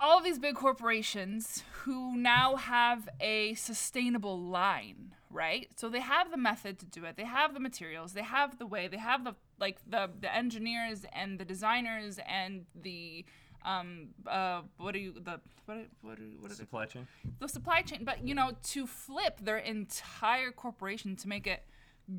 [0.00, 5.68] all these big corporations who now have a sustainable line, right?
[5.76, 7.16] So they have the method to do it.
[7.16, 8.12] They have the materials.
[8.12, 8.88] They have the way.
[8.88, 13.24] They have the like the the engineers and the designers and the
[13.64, 17.06] um uh what do you the what what do, what are they supply chain.
[17.40, 21.64] the supply chain but you know to flip their entire corporation to make it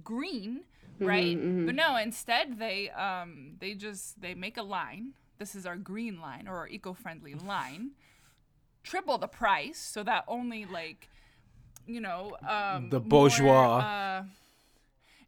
[0.03, 0.61] green
[0.99, 5.75] right but no instead they um they just they make a line this is our
[5.75, 7.91] green line or our eco-friendly line
[8.83, 11.09] triple the price so that only like
[11.85, 13.77] you know um The more, bourgeois.
[13.79, 14.23] uh,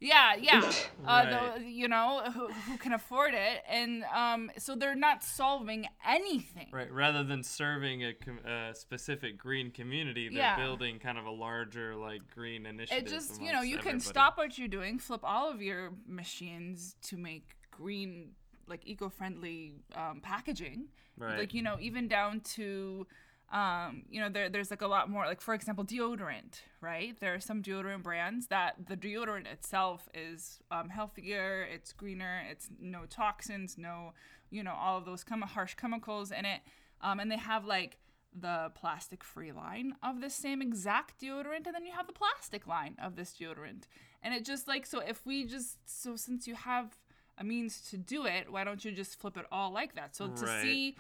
[0.01, 0.72] yeah yeah
[1.05, 5.86] uh, the, you know who, who can afford it and um so they're not solving
[6.07, 6.89] anything Right.
[6.91, 10.55] Rather than serving a, com- a specific green community, they're Yeah.
[10.55, 13.07] building kind of a larger like green initiative.
[13.07, 15.91] it just you know you amongst can stop what you're doing flip all of your
[16.07, 18.30] machines to make green
[18.70, 20.88] like eco-friendly um, packaging.
[21.17, 21.39] Right.
[21.39, 23.05] like you know even down to
[23.51, 27.20] um, you know there, there's like a lot more like for example deodorant right?
[27.20, 32.70] There are some deodorant brands that the deodorant itself is um, healthier it's greener it's
[32.80, 34.13] no toxins no
[34.49, 36.61] you know all of those chem- harsh chemicals in it.
[37.01, 37.97] Um, and they have like
[38.39, 42.67] the plastic free line of the same exact deodorant and then you have the plastic
[42.67, 43.84] line of this deodorant.
[44.22, 46.95] And it just like so if we just so since you have
[47.40, 50.28] a means to do it why don't you just flip it all like that so
[50.28, 50.62] to Right.
[50.62, 50.98] see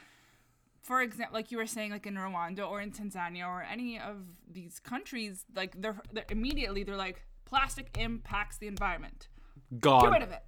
[0.81, 4.17] for example like you were saying like in rwanda or in tanzania or any of
[4.49, 9.27] these countries like they're, they're immediately they're like plastic impacts the environment
[9.81, 10.43] get rid of it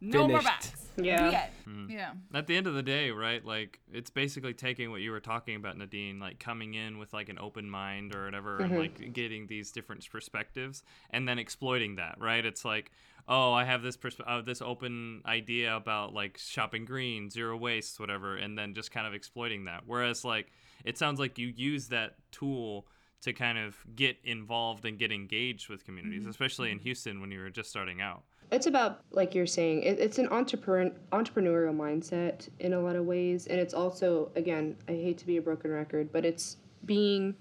[0.00, 0.72] No more bags.
[0.96, 1.30] Yeah.
[1.30, 1.80] The hmm.
[1.80, 1.90] end.
[1.90, 2.12] Yeah.
[2.34, 3.44] At the end of the day, right?
[3.44, 7.28] Like it's basically taking what you were talking about, Nadine, like coming in with like
[7.28, 8.80] an open mind or whatever, and mm-hmm.
[8.80, 12.44] like getting these different perspectives, and then exploiting that, right?
[12.44, 12.92] It's like,
[13.28, 17.98] oh, I have this persp- uh, this open idea about like shopping green, zero waste,
[17.98, 19.82] whatever, and then just kind of exploiting that.
[19.86, 20.52] Whereas like
[20.84, 22.86] it sounds like you use that tool
[23.22, 27.40] to kind of get involved and get engaged with communities, especially in Houston when you
[27.40, 28.22] were just starting out.
[28.52, 33.04] It's about like you're saying, it, it's an entrepreneur entrepreneurial mindset in a lot of
[33.04, 37.34] ways, and it's also again, I hate to be a broken record, but it's being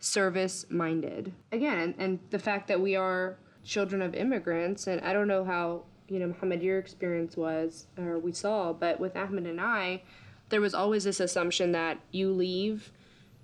[0.00, 5.28] service minded again, and the fact that we are children of immigrants, and I don't
[5.28, 9.60] know how you know Muhammad your experience was or we saw, but with Ahmed and
[9.60, 10.02] I,
[10.50, 12.92] there was always this assumption that you leave,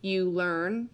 [0.02, 0.90] you learn,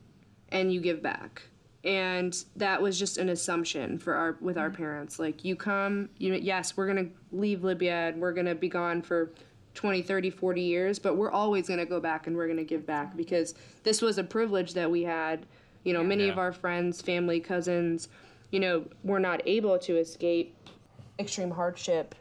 [0.50, 1.42] and you give back.
[1.84, 4.76] And that was just an assumption for our with our mm-hmm.
[4.76, 5.18] parents.
[5.18, 8.68] Like you come you yes we're going to leave libya and we're going to be
[8.68, 9.32] gone for
[9.74, 12.64] 20 30 40 years but we're always going to go back and we're going to
[12.64, 15.46] give back because this was a privilege that we had.
[15.82, 18.08] You know many of our friends family cousins
[18.52, 20.54] you know were not able to escape
[21.18, 22.14] extreme hardship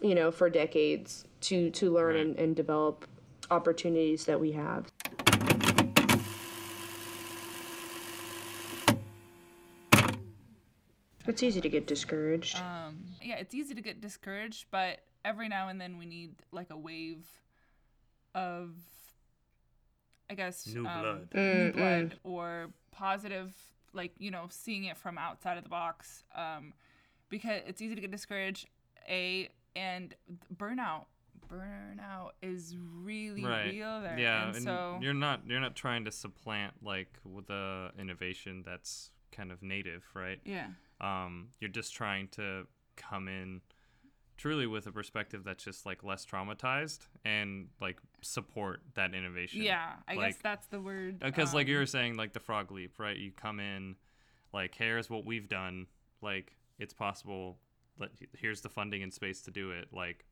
[0.00, 2.26] you know for decades to to learn Right.
[2.26, 3.06] and, and develop
[3.50, 4.86] opportunities that we have
[11.26, 15.68] it's easy to get discouraged Um, yeah, it's easy to get discouraged, but every now
[15.68, 17.26] and then we need like a wave
[18.34, 18.70] of,
[20.30, 21.28] I guess, New um, blood.
[21.34, 23.52] new blood or positive,
[23.92, 26.24] like you know, seeing it from outside of the box.
[26.34, 26.72] Um,
[27.28, 28.68] because it's easy to get discouraged.
[29.08, 30.14] A and
[30.56, 31.04] burnout,
[31.48, 34.18] burnout is really right real there.
[34.18, 38.62] yeah and, and so you're not you're not trying to supplant like with the innovation
[38.66, 40.66] that's kind of native right yeah,
[41.00, 42.66] um you're just trying to
[42.96, 43.60] come in
[44.36, 49.92] truly with a perspective that's just like less traumatized and like support that innovation yeah.
[50.06, 51.20] I guess that's the word.
[51.20, 53.96] because like you um, were saying like the frog leap right you come in
[54.52, 55.86] like here's what we've done
[56.22, 57.58] like it's possible
[57.98, 60.24] let here's the funding and space to do it like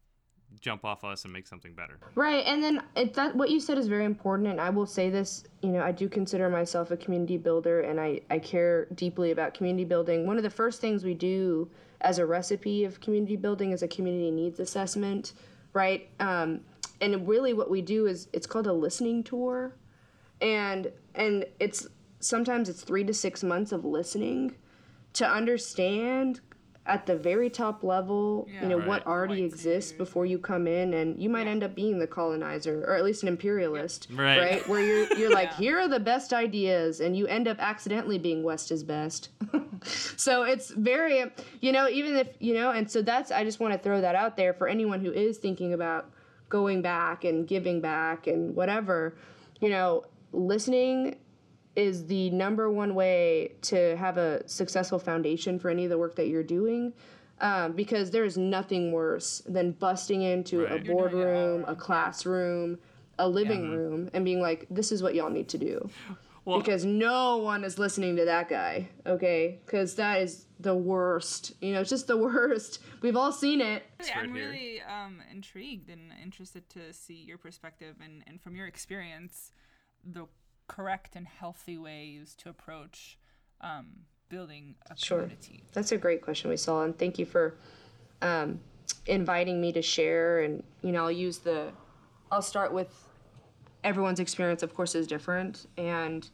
[0.61, 3.76] jump off us and make something better Right, and then it, that what you said
[3.76, 5.45] is very important, and I will say this.
[5.62, 9.55] You know, I do consider myself a community builder, and I I care deeply about
[9.55, 10.26] community building.
[10.26, 11.68] One of the first things we do
[12.01, 15.32] as a recipe of community building is a community needs assessment,
[15.72, 16.09] right?
[16.20, 16.61] Um,
[17.01, 19.74] and really, what we do is it's called a listening tour,
[20.40, 21.86] and and it's
[22.20, 24.55] sometimes it's three to six months of listening
[25.14, 26.40] to understand
[26.87, 28.87] at the very top level you know Right.
[28.89, 31.99] what already Points exists and- before you come in and you might end up being
[31.99, 34.66] the colonizer or at least an imperialist Right.
[34.68, 35.57] where you're you're like Yeah.
[35.57, 39.30] here are the best ideas and you end up accidentally being west is best
[40.16, 41.24] so it's very
[41.61, 44.14] you know even if you know and so that's i just want to throw that
[44.14, 46.11] out there for anyone who is thinking about
[46.51, 49.14] going back and giving back and whatever
[49.61, 51.16] you know listening
[51.77, 56.14] is the number one way to have a successful foundation for any of the work
[56.16, 56.93] that you're doing.
[57.41, 60.70] Um, because there is nothing worse than busting into Right.
[60.70, 62.79] a You're doing it all boardroom, a classroom,
[63.18, 65.91] a living room, and being like, "This is what y'all need to do,"
[66.45, 68.89] well because no one is listening to that guy.
[69.05, 71.53] Okay, because that is the worst.
[71.61, 72.81] You know, it's just the worst.
[73.03, 73.83] We've all seen it.
[74.07, 78.68] Yeah, I'm really um, intrigued and interested to see your perspective and, and from your
[78.68, 79.51] experience,
[80.05, 80.27] the
[80.66, 83.18] correct and healthy ways to approach
[83.60, 83.86] um,
[84.28, 85.22] building a Sure.
[85.22, 85.62] community.
[85.72, 87.54] That's a great question we saw, and thank you for
[88.22, 88.60] um,
[89.06, 90.40] inviting me to share.
[90.40, 91.70] And you know, I'll use the,
[92.30, 93.08] I'll start with
[93.82, 94.62] everyone's experience.
[94.62, 96.28] Of course, is different, and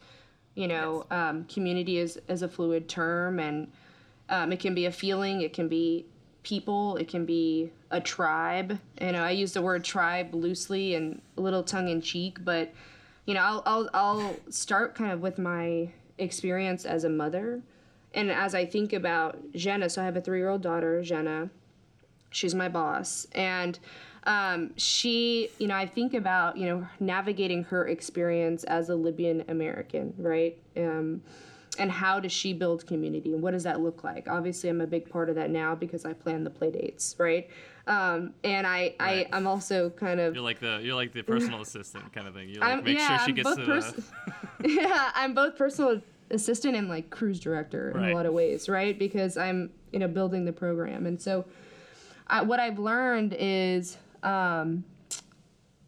[0.55, 3.71] you know, um, community is is a fluid term, and
[4.29, 6.05] um, it can be a feeling, it can be
[6.43, 8.79] people, it can be a tribe.
[8.99, 12.73] You know, I use the word tribe loosely and a little tongue in cheek, but
[13.25, 17.61] you know, I'll I'll I'll start kind of with my experience as a mother.
[18.13, 21.49] And as I think about Jenna, so I have a three year old daughter, Jenna.
[22.29, 23.27] She's my boss.
[23.33, 23.77] And
[24.23, 29.43] um, she, you know, I think about, you know, navigating her experience as a Libyan
[29.47, 30.57] American, right?
[30.77, 31.21] Um,
[31.79, 34.27] and how does she build community and what does that look like?
[34.27, 37.49] Obviously, I'm a big part of that now because I plan the play dates, right?
[37.87, 39.27] Um, and I, Right.
[39.31, 42.33] I, I'm also kind of You're like the you're like the personal assistant kind of
[42.35, 42.49] thing.
[42.49, 43.93] You like I'm- make yeah, sure she I'm gets to pers-
[44.59, 48.11] the yeah, I'm both personal assistant and like cruise director in Right.
[48.11, 48.97] a lot of ways, right?
[48.97, 51.45] Because I'm you know building the program, and so
[52.27, 54.83] I, what I've learned is um,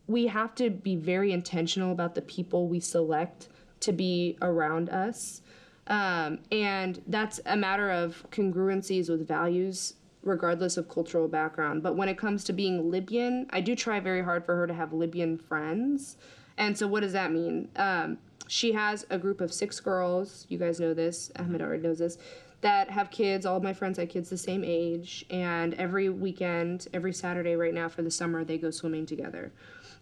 [0.08, 3.48] we have to be very intentional about the people we select
[3.82, 5.42] to be around us,
[5.88, 9.94] um, and that's a matter of congruencies with values
[10.24, 11.84] regardless of cultural background.
[11.84, 14.74] But when it comes to being Libyan, I do try very hard for her to
[14.74, 16.18] have Libyan friends.
[16.58, 17.70] And so, what does that mean?
[17.76, 18.18] Um,
[18.48, 20.46] she has a group of six girls.
[20.50, 21.32] You guys know this.
[21.38, 22.18] Ahmed already knows this.
[22.62, 23.46] That have kids.
[23.46, 25.26] All my friends have kids the same age.
[25.30, 29.52] And every weekend, every Saturday right now for the summer, they go swimming together.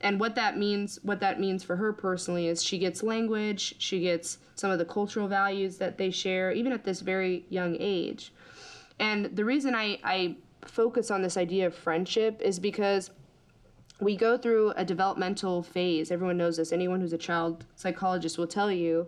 [0.01, 3.75] And what that means, what that means for her personally, is she gets language.
[3.77, 7.77] She gets some of the cultural values that they share, even at this very young
[7.79, 8.33] age.
[9.01, 13.09] And the reason I, I focus on this idea of friendship is because
[13.99, 16.11] we go through a developmental phase.
[16.11, 16.71] Everyone knows this.
[16.71, 19.07] Anyone who's a child psychologist will tell you.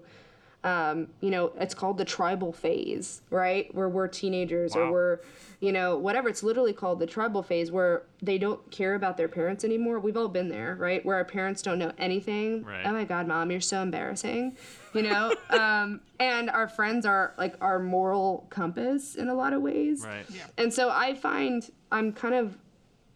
[0.63, 3.73] Um, you know, it's called the tribal phase, right?
[3.75, 5.19] Where we're teenagers or we're,
[5.59, 6.29] you know, whatever.
[6.29, 9.99] It's literally called the tribal phase where they don't care about their parents anymore.
[9.99, 11.05] We've all been there, right?
[11.05, 12.63] Where our parents don't know anything.
[12.63, 12.85] Right.
[12.85, 14.55] Oh my God, mom, you're so embarrassing,
[14.93, 15.35] you know?
[15.49, 20.05] um, and our friends are like our moral compass in a lot of ways.
[20.05, 20.25] Right.
[20.29, 20.43] Yeah.
[20.57, 22.57] And so I find I'm kind of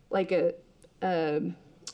[0.10, 0.54] like a,
[1.02, 1.42] a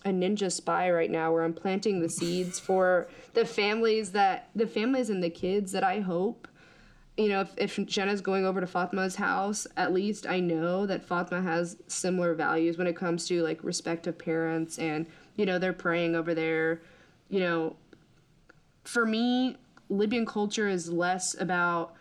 [0.06, 4.68] a ninja spy right now where I'm planting the seeds for the families that the
[4.68, 6.48] families and the kids that I hope
[7.18, 11.04] you know, if, if Jenna's going over to Fatma's house, at least I know that
[11.06, 15.60] Fatma has similar values when it comes to like respect of parents and, you know,
[15.60, 16.82] they're praying over there.
[17.30, 17.76] You know,
[18.84, 19.58] for me,
[19.90, 21.94] Libyan culture is less about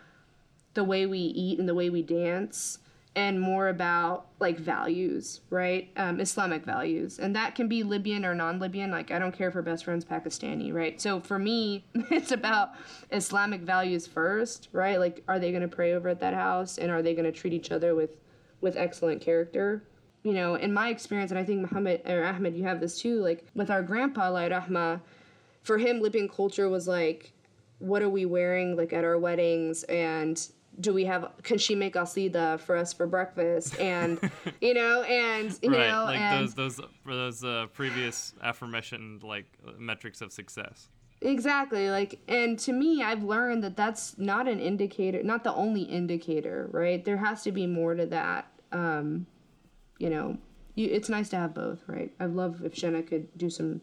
[0.73, 2.79] the way we eat and the way we dance
[3.15, 5.91] and more about like values, right?
[5.97, 7.19] Um, Islamic values.
[7.19, 8.89] And that can be Libyan or non Libyan.
[8.89, 10.99] Like, I don't care if her best friend's Pakistani, right?
[10.99, 12.71] So for me, it's about
[13.11, 14.99] Islamic values first, right?
[14.99, 16.77] Like, are they going to pray over at that house?
[16.77, 18.11] And are they going to treat each other with,
[18.61, 19.83] with excellent character?
[20.23, 23.21] You know, in my experience, and I think Muhammad or Ahmed, you have this too,
[23.21, 25.01] like with our grandpa, like Rahma,
[25.63, 27.33] for him, Libyan culture was like,
[27.79, 30.47] what are we wearing like at our weddings and
[30.79, 34.19] do we have can she make asida for us for breakfast and
[34.61, 35.89] you know and you right.
[35.89, 39.45] know like and those those for those uh, previous aforementioned like
[39.77, 40.89] metrics of success.
[41.21, 45.83] exactly like and to me i've learned that that's not an indicator not the only
[45.83, 49.25] indicator right there has to be more to that um
[49.99, 50.37] you know
[50.75, 53.81] you, it's nice to have both right i'd love if Jenna could do some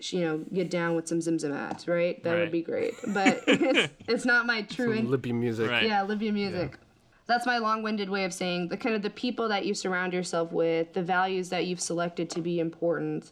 [0.00, 4.24] you know get down with some zimzamat right that would be great but it's, it's
[4.24, 5.70] not my true in- Libyan music.
[5.70, 5.84] Right.
[5.86, 6.78] yeah libyan music
[7.26, 10.50] that's my long-winded way of saying the kind of the people that you surround yourself
[10.52, 13.30] with the values that you've selected to be important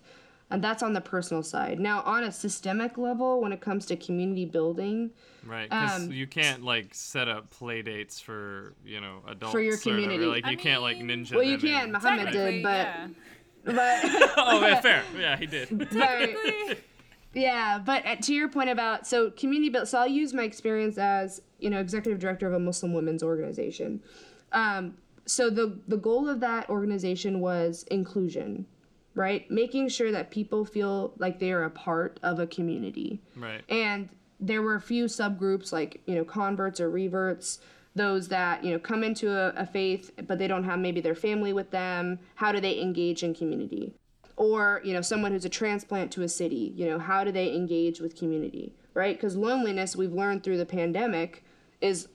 [0.50, 3.96] and that's on the personal side now on a systemic level when it comes to
[3.96, 5.10] community building
[5.46, 9.60] Right, because Um, you can't like set up play dates for you know adults for
[9.60, 10.24] your or community.
[10.26, 11.32] Like I you can't like ninja.
[11.36, 11.92] well you them can in.
[11.92, 13.06] muhammad Technically, did but yeah.
[13.74, 14.00] But
[14.36, 15.02] oh, yeah, fair.
[15.16, 15.68] Yeah, he did.
[15.78, 15.88] but
[17.34, 20.96] yeah but uh, to your point about so community build so i'll use my experience
[20.98, 24.00] as you know executive director of a muslim women's organization
[24.52, 24.96] um,
[25.26, 28.64] so the the goal of that organization was inclusion
[29.14, 33.62] right making sure that people feel like they are a part of a community Right.
[33.68, 34.08] and
[34.40, 37.60] there were a few subgroups like you know converts or reverts
[37.98, 41.14] those that you know come into a, a faith but they don't have maybe their
[41.14, 43.92] family with them how do they engage in community?
[44.36, 47.54] Or you know someone who's a transplant to a city you know how do they
[47.54, 49.14] engage with community right?
[49.16, 51.44] Because loneliness we've learned through the pandemic
[51.80, 52.08] is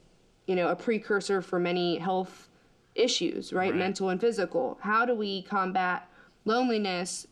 [0.48, 2.50] you know a precursor for many health
[2.96, 3.76] issues right, Right.
[3.76, 4.78] mental and physical.
[4.82, 6.10] How do we combat
[6.46, 7.28] loneliness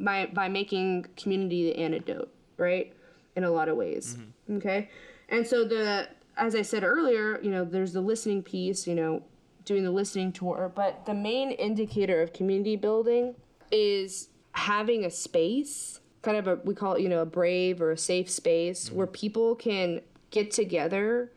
[0.00, 2.92] by by making community the antidote right?
[3.36, 4.16] In a lot of ways.
[4.16, 4.56] Mm-hmm.
[4.58, 4.88] Okay?
[5.28, 9.22] And so the as i said earlier you know there's the listening piece you know
[9.64, 13.34] doing the listening tour but the main indicator of community building
[13.70, 17.90] is having a space kind of a we call it you know a brave or
[17.90, 19.14] a safe space where mm-hmm.
[19.14, 21.30] people can get together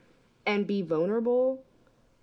[0.46, 1.64] and be vulnerable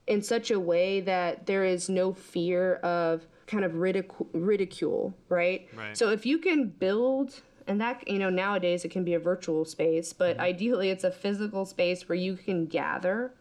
[0.07, 5.69] in such a way that there is no fear of kind of ridicu- ridicule, right?
[5.75, 5.97] Right.
[5.97, 9.65] So if you can build, and that, you know, nowadays it can be a virtual
[9.65, 10.45] space, but mm-hmm.
[10.45, 13.33] ideally it's a physical space where you can gather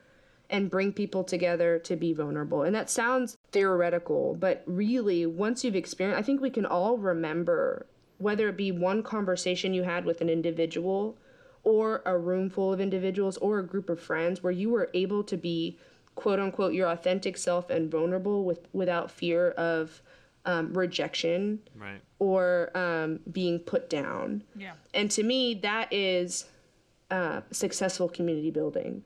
[0.49, 2.63] and bring people together to be vulnerable.
[2.63, 7.87] And that sounds theoretical, but really, once you've experienced, I think we can all remember
[8.17, 11.17] whether it be one conversation you had with an individual
[11.63, 15.23] or a room full of individuals or a group of friends where you were able
[15.23, 15.77] to be
[16.15, 20.01] quote unquote your authentic self and vulnerable with without fear of
[20.45, 22.01] um, rejection Right.
[22.19, 24.73] or um, being put down Yeah.
[24.93, 26.45] and to me that is
[27.11, 29.03] uh, successful community building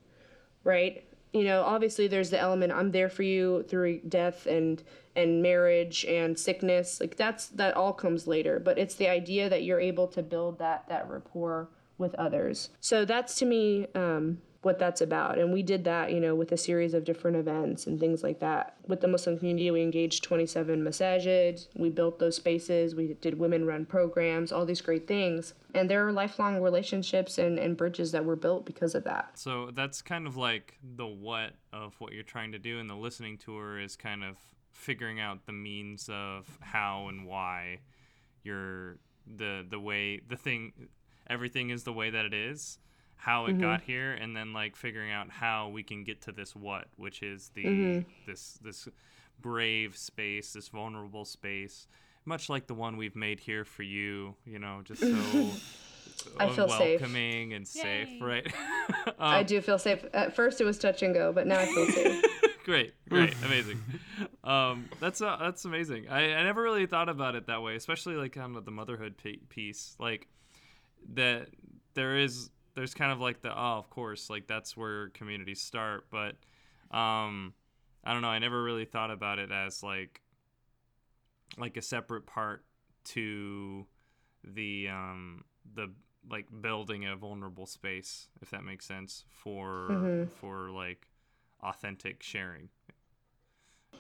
[0.63, 4.81] right you know obviously there's the element i'm there for you through death and
[5.15, 9.63] and marriage and sickness like that's that all comes later but it's the idea that
[9.63, 14.79] you're able to build that that rapport with others so that's to me um, what
[14.79, 15.37] that's about.
[15.37, 18.39] And we did that, you know, with a series of different events and things like
[18.39, 18.75] that.
[18.87, 21.67] With the Muslim community, we engaged 27 masajid.
[21.75, 22.95] We built those spaces.
[22.95, 25.53] We did women run programs, all these great things.
[25.73, 29.31] And there are lifelong relationships and, and bridges that were built because of that.
[29.35, 32.95] So that's kind of like the what of what you're trying to do, and the
[32.95, 34.37] listening tour is kind of
[34.71, 37.79] figuring out the means of how and why
[38.43, 38.97] you're
[39.35, 40.71] the the way the thing
[41.29, 42.77] everything is the way that it is
[43.17, 46.55] how it got here and then like figuring out how we can get to this
[46.55, 48.87] what which is the this this
[49.41, 51.87] brave space this vulnerable space
[52.25, 55.07] much like the one we've made here for you you know just so
[56.39, 56.99] I feel safe.
[57.01, 58.19] welcoming and safe Yay.
[58.21, 58.53] right
[59.19, 60.03] I do feel safe.
[60.13, 62.23] At first, it was touch and go, but now I feel safe.
[62.65, 63.79] great great amazing
[64.43, 68.15] um that's uh, that's amazing I, I never really thought about it that way especially
[68.15, 70.27] like kind of the motherhood p- piece like
[71.13, 71.47] that
[71.93, 76.05] there is there's kind of like the oh of course like that's where communities start
[76.11, 76.35] but
[76.97, 77.53] um
[78.05, 80.21] i don't know i never really thought about it as like
[81.57, 82.63] like a separate part
[83.03, 83.87] to
[84.43, 85.43] the um
[85.75, 85.91] the
[86.29, 91.07] like building a vulnerable space if that makes sense for for like
[91.63, 92.69] authentic sharing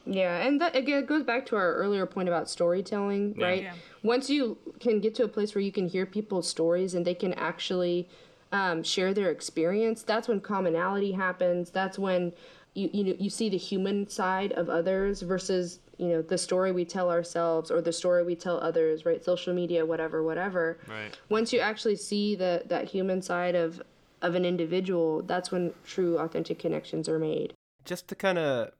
[0.05, 3.45] Yeah, and that again it goes back to our earlier point about storytelling, Yeah.
[3.45, 3.63] right?
[3.63, 3.75] Yeah.
[4.03, 7.13] Once you can get to a place where you can hear people's stories and they
[7.13, 8.07] can actually
[8.51, 11.69] um, share their experience, that's when commonality happens.
[11.69, 12.33] That's when
[12.73, 16.71] you you know you see the human side of others versus you know the story
[16.71, 19.23] we tell ourselves or the story we tell others, right?
[19.23, 20.77] Social media, whatever, whatever.
[20.87, 23.81] right Once you actually see the that human side of
[24.21, 27.53] of an individual, that's when true authentic connections are made.
[27.85, 28.71] just to kind of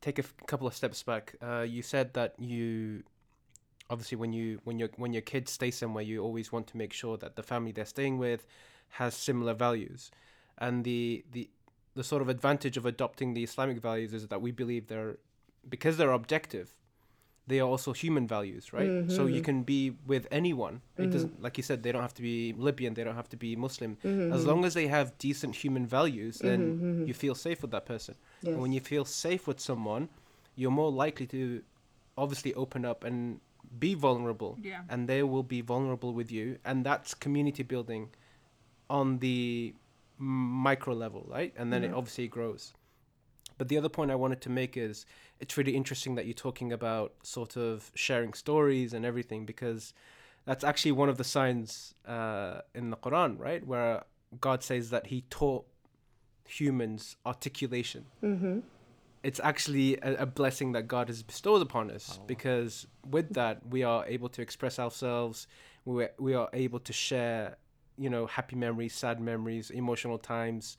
[0.00, 3.02] take a f- couple of steps back, uh, you said that you
[3.90, 6.92] obviously when you when your when your kids stay somewhere, you always want to make
[6.92, 8.46] sure that the family they're staying with
[8.90, 10.10] has similar values,
[10.58, 11.50] and the the
[11.94, 15.18] the sort of advantage of adopting the Islamic values is that we believe they're
[15.68, 16.76] because they're objective.
[17.46, 19.04] They are also human values, right?
[19.10, 19.44] So you mm-hmm.
[19.44, 20.80] can be with anyone.
[20.96, 21.42] It doesn't, mm-hmm.
[21.42, 22.94] like you said, they don't have to be Libyan.
[22.94, 23.98] They don't have to be Muslim.
[24.02, 24.48] As mm-hmm.
[24.48, 28.14] long as they have decent human values, then you feel safe with that person.
[28.46, 30.08] And when you feel safe with someone,
[30.56, 31.62] you're more likely to
[32.16, 33.40] obviously open up and
[33.78, 34.56] be vulnerable.
[34.62, 34.80] Yeah.
[34.88, 36.58] And they will be vulnerable with you.
[36.64, 38.08] And that's community building
[38.88, 39.74] on the
[40.18, 41.52] micro level, right?
[41.56, 42.72] And then it obviously grows.
[43.58, 45.06] But the other point I wanted to make is
[45.40, 49.92] it's really interesting that you're talking about sort of sharing stories and everything because
[50.44, 53.66] that's actually one of the signs uh, in the Quran, right?
[53.66, 54.04] Where
[54.40, 55.66] God says that He taught
[56.46, 58.06] humans articulation.
[58.22, 58.60] Mm-hmm.
[59.22, 63.82] It's actually a, a blessing that God has bestowed upon us because with that we
[63.82, 65.46] are able to express ourselves.
[65.86, 67.56] We we are able to share,
[67.98, 70.76] you know, happy memories, sad memories, emotional times,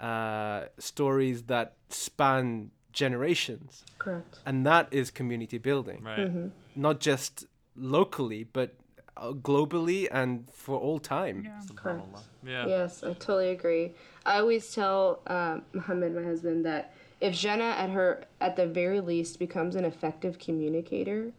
[0.00, 4.38] uh, stories that span generations, Correct.
[4.46, 7.46] and that is community building right not just
[7.76, 8.74] locally but
[9.16, 11.42] uh, globally and for all time.
[11.44, 11.60] Yeah.
[11.74, 12.02] Correct.
[12.44, 13.92] yeah Yes, I totally agree.
[14.24, 19.00] I always tell um, Muhammad, my husband, that if Jenna at her at the very
[19.00, 21.32] least becomes an effective communicator,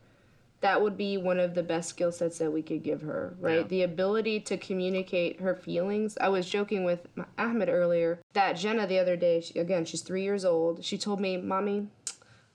[0.61, 3.59] that would be one of the best skill sets that we could give her, right?
[3.61, 3.63] Yeah.
[3.63, 6.17] The ability to communicate her feelings.
[6.19, 7.07] I was joking with
[7.37, 10.83] Ahmed earlier that Jenna the other day, she, again, she's three years old.
[10.83, 11.87] She told me, "Mommy,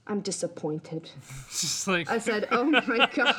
[0.06, 1.08] I'm disappointed."
[1.48, 3.34] Just like I said, "Oh my god!"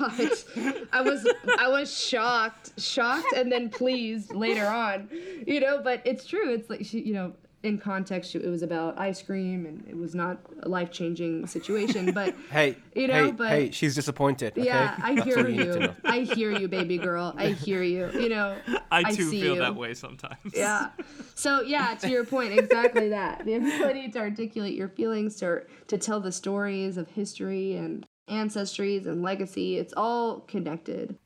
[0.91, 1.27] I was
[1.59, 5.09] I was shocked, shocked, and then pleased later on,
[5.45, 5.79] you know.
[5.83, 6.51] But it's true.
[6.53, 7.33] It's like she, you know,
[7.65, 12.11] in context, it was about ice cream, and it was not a life changing situation.
[12.13, 14.53] But Hey, You know, hey, but- hey, she's disappointed.
[14.57, 14.65] Okay?
[14.65, 15.95] yeah, I hear you you.
[16.05, 17.33] I hear you, baby girl.
[17.37, 18.09] I hear you.
[18.11, 18.55] You know,
[18.91, 19.61] I too see feel you.
[19.61, 20.53] that way sometimes.
[20.53, 20.89] yeah.
[21.33, 23.45] So yeah, to your point, exactly that.
[23.45, 29.05] The ability to articulate your feelings, to to tell the stories of history and ancestries
[29.05, 29.77] and legacy.
[29.77, 31.17] It's all connected.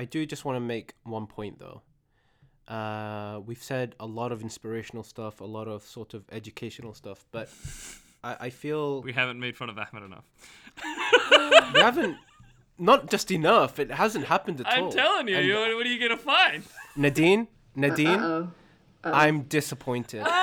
[0.00, 1.82] I do just want to make one point though.
[2.66, 7.26] Uh, we've said a lot of inspirational stuff, a lot of sort of educational stuff,
[7.32, 7.50] but
[8.24, 10.24] I, I feel We haven't made fun of Ahmed enough.
[11.74, 12.16] we haven't.
[12.78, 13.78] Not just enough.
[13.78, 14.86] It hasn't happened at all.
[14.86, 16.62] I'm telling you, you what, what are you gonna find?
[16.96, 17.46] Nadine,
[17.76, 18.48] Nadine, Oh.
[19.04, 20.26] I'm disappointed.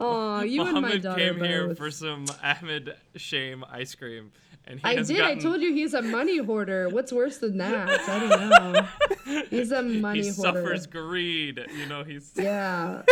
[0.00, 4.30] Oh, you and my daughter came here for some Ahmed Shame ice cream,
[4.68, 5.16] and he I did.
[5.16, 6.88] gotten, I told you he's a money hoarder.
[6.90, 7.88] What's worse than that?
[8.08, 8.48] I don't
[9.26, 9.44] know.
[9.50, 10.60] He's a money he hoarder.
[10.60, 11.60] He suffers greed.
[11.76, 13.02] You know, he's Yeah.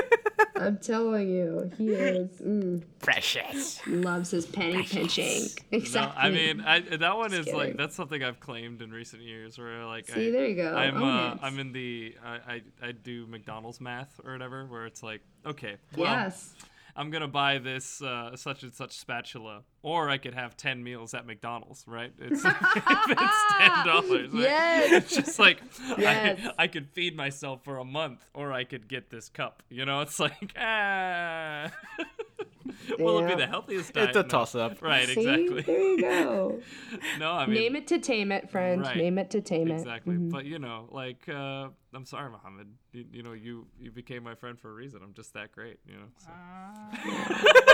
[0.54, 3.80] I'm telling you, he is mm, Precious.
[3.86, 5.44] loves his penny pinching.
[5.70, 6.22] Exactly.
[6.22, 9.58] No, I mean, I, that one is like that's something I've claimed in recent years,
[9.58, 10.74] where like See, I, there you go.
[10.74, 11.38] I'm Own uh, it.
[11.42, 15.76] I'm in the I, I I do McDonald's math or whatever, where it's like okay,
[15.96, 16.54] well, yes.
[16.98, 21.12] I'm gonna buy this uh, such and such spatula, or I could have ten meals
[21.12, 22.12] at McDonald's, right?
[22.18, 24.32] It's it's ten dollars.
[24.32, 24.40] Right?
[24.42, 24.92] Yes.
[24.92, 25.60] It's just like
[25.98, 26.40] Yes.
[26.58, 29.62] I, I could feed myself for a month, or I could get this cup.
[29.68, 31.70] You know, it's like ah.
[32.98, 34.08] Will it be the healthiest diet?
[34.10, 34.28] It's a No.
[34.28, 34.80] toss-up.
[34.82, 35.06] Right.
[35.08, 35.62] See, Exactly.
[35.62, 36.60] there you go.
[37.18, 38.82] No, I mean Name it to tame it, friend.
[38.82, 38.96] Right.
[38.96, 39.74] Name it to tame it.
[39.80, 40.14] exactly.
[40.14, 40.30] Mhm.
[40.30, 42.68] But you know, like uh, I'm sorry, Mohammed.
[42.92, 45.00] You, you know, you you became my friend for a reason.
[45.02, 45.78] I'm just that great.
[45.86, 46.08] You know.
[46.18, 47.72] So.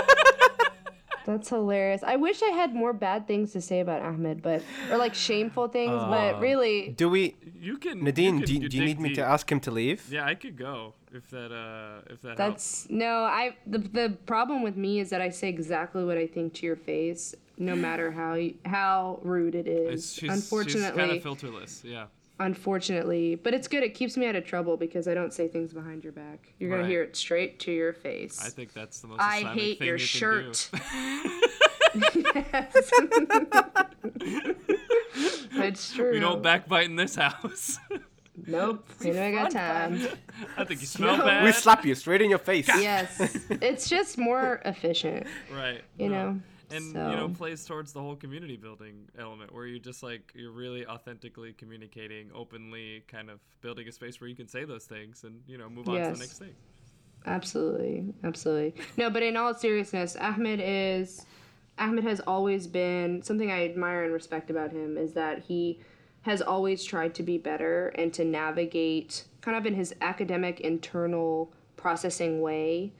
[1.25, 2.03] That's hilarious.
[2.03, 4.61] I wish I had more bad things to say about Ahmed, but
[4.91, 8.03] or like shameful things, Uh, but really, Do we, You can.
[8.03, 8.37] Nadine?
[8.39, 10.01] can do, you- do you dig need me to ask him to leave?
[10.11, 12.83] Yeah, I could go if that uh if that helps.
[12.83, 13.23] that's no.
[13.23, 16.65] I the the problem with me is that I say exactly what I think to
[16.65, 19.89] your face, no matter how y- how rude it is.
[19.93, 21.83] It's, she's, unfortunately, she's kind of filterless.
[21.83, 22.05] Yeah.
[22.39, 23.83] Unfortunately, but it's good.
[23.83, 26.53] It keeps me out of trouble because I don't say things behind your back.
[26.59, 26.89] You're gonna Right.
[26.91, 28.43] hear it straight to your face.
[28.43, 29.21] I think that's the most.
[29.21, 30.69] I hate thing your you shirt.
[30.73, 30.79] do.
[35.55, 36.11] it's true.
[36.11, 37.79] we don't backbite in this house.
[38.47, 38.89] Nope.
[39.05, 40.07] I know I got time.
[40.57, 41.23] I think you smell No.
[41.23, 41.43] bad.
[41.43, 42.67] We slap you straight in your face.
[42.67, 43.15] yes,
[43.61, 45.27] it's just more efficient.
[45.53, 45.83] Right.
[45.99, 46.31] You no.
[46.31, 46.39] know,
[46.73, 50.51] And you know, plays towards the whole community building element where you just like you're
[50.51, 55.23] really authentically communicating, openly kind of building a space where you can say those things
[55.23, 56.55] and, you know, move on to the next thing.
[57.25, 58.73] Absolutely, absolutely.
[58.97, 61.25] No, but in all seriousness, Ahmed is
[61.77, 65.79] Ahmed has always been something I admire and respect about him is that he
[66.23, 71.51] has always tried to be better and to navigate kind of in his academic internal
[71.75, 72.93] processing way.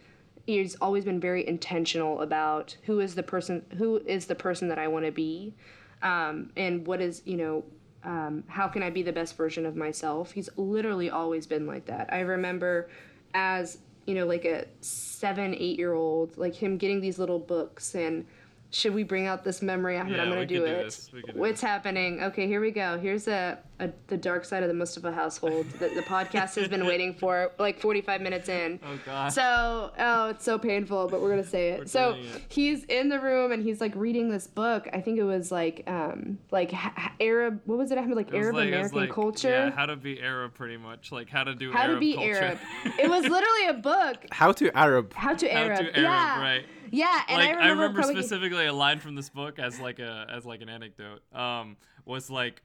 [0.46, 4.80] He's always been very intentional about who is the person who is the person that
[4.80, 5.54] I want to be,
[6.02, 7.64] um, and what is you know
[8.04, 10.32] um, how can I be the best version of myself?
[10.32, 12.10] He's literally always been like that.
[12.12, 12.90] I remember
[13.34, 17.96] as, you know, like a seven, eight year old, like him getting these little books
[17.96, 18.26] and
[18.74, 20.16] should we bring out this memory, Ahmed?
[20.16, 20.84] Yeah, I'm gonna we do could it.
[20.86, 21.10] this.
[21.14, 22.24] We do What's happening?
[22.24, 22.98] Okay, here we go.
[22.98, 26.86] Here's a, a the dark side of the Mustafa household that the podcast has been
[26.88, 28.80] waiting for like 45 minutes in.
[28.84, 29.32] Oh god.
[29.32, 31.88] So, oh, it's so painful, but we're gonna say it.
[31.88, 32.26] so it.
[32.50, 34.88] he's in the room and he's like reading this book.
[34.92, 37.62] I think it was like, um, like ha- ha- Arab.
[37.66, 38.00] What was it?
[38.00, 38.18] Ahmed?
[38.18, 39.50] Like It was Arab like- it American like, culture.
[39.50, 41.12] Yeah, how to be Arab pretty much.
[41.12, 42.34] Like how to do how Arab to be culture.
[42.44, 42.60] Arab.
[43.00, 44.26] it was literally a book.
[44.32, 45.14] How to Arab?
[45.14, 45.78] How to how Arab.
[45.78, 46.42] to Arab, yeah.
[46.42, 46.66] right.
[46.94, 50.28] Yeah, and like I remember, probably- specifically a line from this book as like a
[50.32, 51.76] as like an anecdote um
[52.06, 52.62] was like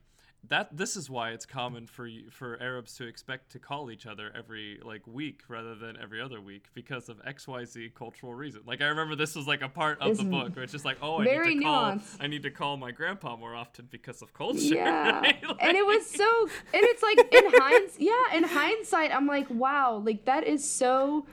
[0.47, 4.31] that this is why it's common for for Arabs to expect to call each other
[4.37, 8.61] every like week rather than every other week because of XYZ cultural reason.
[8.65, 10.97] Like I remember this was like a part of the book where it's just like,
[11.01, 12.17] oh, I need to call nuanced.
[12.21, 14.59] I need to call my grandpa more often because of culture.
[14.59, 15.43] Yeah, right?
[15.59, 16.41] and it was so,
[16.73, 21.25] and it's like in hindsight, yeah, in hindsight, I'm like, wow, like that is so,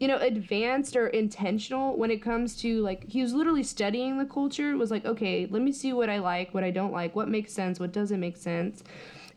[0.00, 4.24] you know, advanced or intentional when it comes to like he was literally studying the
[4.24, 4.76] culture.
[4.76, 7.52] Was like, okay, let me see what I like, what I don't like, what makes
[7.52, 8.82] sense, what doesn't make sense,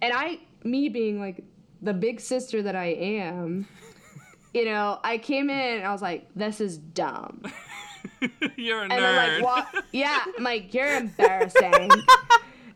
[0.01, 1.43] and I, me being like
[1.81, 3.67] the big sister that I am.
[4.55, 7.41] You know, I came in and I was like, "This is dumb,"
[8.55, 8.99] You're a and nerd.
[8.99, 11.89] then like yeah I'm like you're embarrassing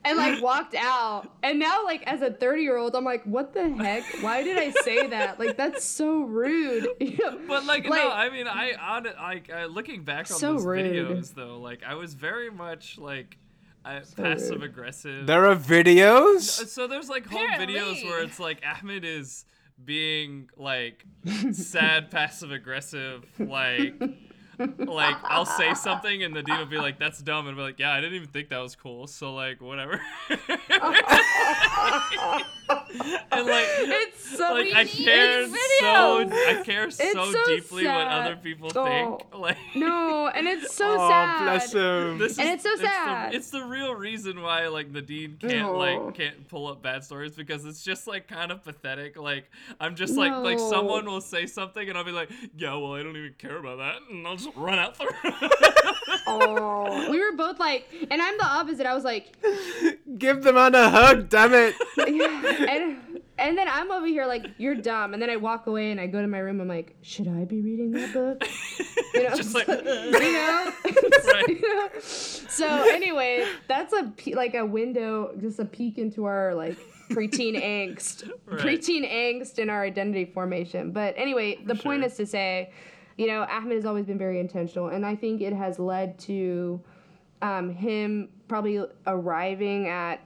[0.07, 3.53] and like walked out and now like as a 30 year old i'm like what
[3.53, 7.39] the heck why did i say that like that's so rude You know?
[7.47, 10.65] But like, no, I mean, I on it, like uh, looking back on So those
[10.65, 10.85] rude.
[10.93, 13.37] videos though, like I was very much like
[13.85, 15.27] I, passive aggressive.
[15.27, 16.41] There are videos.
[16.67, 19.45] so there's like whole videos where it's like Ahmed is
[19.83, 21.05] being like
[21.51, 23.93] sad, passive aggressive, like.
[24.59, 27.79] like I'll say something and Nadine will be like, "That's dumb," and I'll be like,
[27.79, 30.01] "Yeah, I didn't even think that was cool." So like, whatever.
[32.69, 36.29] and like, it's so like I it's care so.
[36.29, 38.85] I care so, so deeply what other people Oh.
[38.85, 39.33] think.
[39.39, 42.17] Like no and it's so oh, sad bless him.
[42.17, 43.33] this And is, it's so the- sad.
[43.35, 45.77] It's the, real reason why like Nadine can't No.
[45.77, 49.17] like can't pull up bad stories because it's just like kind of pathetic.
[49.17, 49.49] Like
[49.79, 53.03] I'm just like like someone will say something and I'll be like, yeah, well I
[53.03, 55.51] don't even care about that, and I'll just run out the room.
[56.27, 59.35] oh we were both like and i'm the opposite i was like
[60.17, 61.75] Give the man a hug, damn it.
[61.97, 62.56] yeah.
[62.59, 65.99] And and then I'm over here like you're dumb, and then I walk away and
[65.99, 66.59] I go to my room.
[66.61, 68.43] I'm like, should I be reading that book?
[69.13, 70.73] You know, just like you know.
[71.27, 71.47] Right.
[71.49, 71.89] You know?
[71.99, 76.77] So anyway, that's a like a window, just a peek into our like
[77.09, 78.59] preteen angst, Right.
[78.59, 80.91] preteen angst in our identity formation.
[80.91, 82.71] But anyway, the point is to say,
[83.17, 86.79] you know, Ahmed has always been very intentional, and I think it has led to
[87.41, 90.21] um, him probably arriving at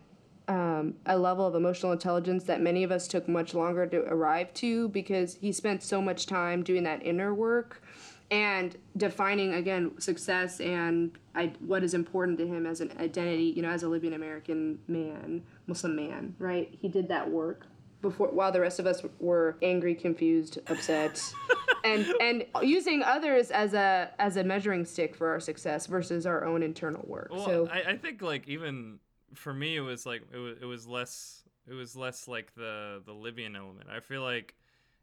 [0.52, 4.54] um, a level of emotional intelligence that many of us took much longer to arrive
[4.56, 7.82] to because he spent so much time doing that inner work
[8.30, 13.62] and defining again success and I, what is important to him as an identity you
[13.62, 16.78] know as a libyan american man muslim man right?
[16.82, 17.66] He did that work
[18.02, 21.22] before while the rest of us were angry confused upset
[21.86, 26.44] and and using others as a as a measuring stick for our success versus our
[26.44, 27.30] own internal work.
[27.32, 29.00] Well, so I, I think like even
[29.34, 33.02] for me, it was like it was, it was less it was less like the
[33.06, 33.88] the Libyan element.
[33.90, 34.56] I feel like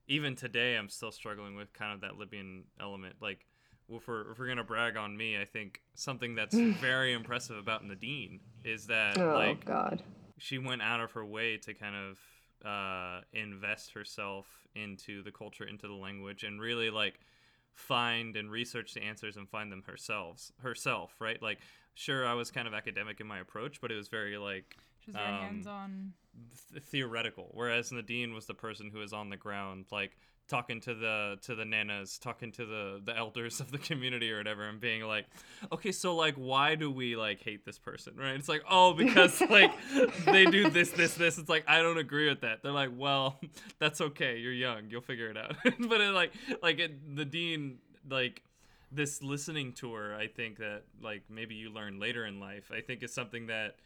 [0.06, 3.16] even today, I'm still struggling with kind of that Libyan element.
[3.20, 3.46] Like
[3.88, 7.84] if we're if we're gonna brag on me, I think something that's very impressive about
[7.84, 10.02] Nadine is that oh like god
[10.38, 12.18] she went out of her way to kind of
[12.66, 17.20] uh, invest herself into the culture, into the language, and really like
[17.74, 20.50] find and research the answers and find them herself.
[20.58, 21.40] Herself, right?
[21.42, 21.58] Like,
[21.94, 25.14] sure, I was kind of academic in my approach, but it was very like She's
[25.14, 26.12] very Um, hands-on.
[26.72, 27.50] th- theoretical.
[27.54, 30.18] Whereas Nadine was the person who was on the ground, like
[30.48, 34.38] talking to the to the nanas, talking to the the elders of the community or
[34.38, 35.26] whatever, and being like,
[35.70, 38.34] okay, so like, why do we like hate this person, right?
[38.34, 39.72] It's like, oh, because like
[40.24, 41.38] they do this, this, this.
[41.38, 42.62] It's like I don't agree with that.
[42.62, 43.38] They're like, well,
[43.78, 44.38] that's okay.
[44.38, 44.90] You're young.
[44.90, 45.56] You'll figure it out.
[45.62, 46.32] but it, like
[46.62, 47.78] like it, dean,
[48.08, 48.42] like
[48.90, 53.02] this listening tour i think that like maybe you learn later in life i think
[53.02, 53.76] is something that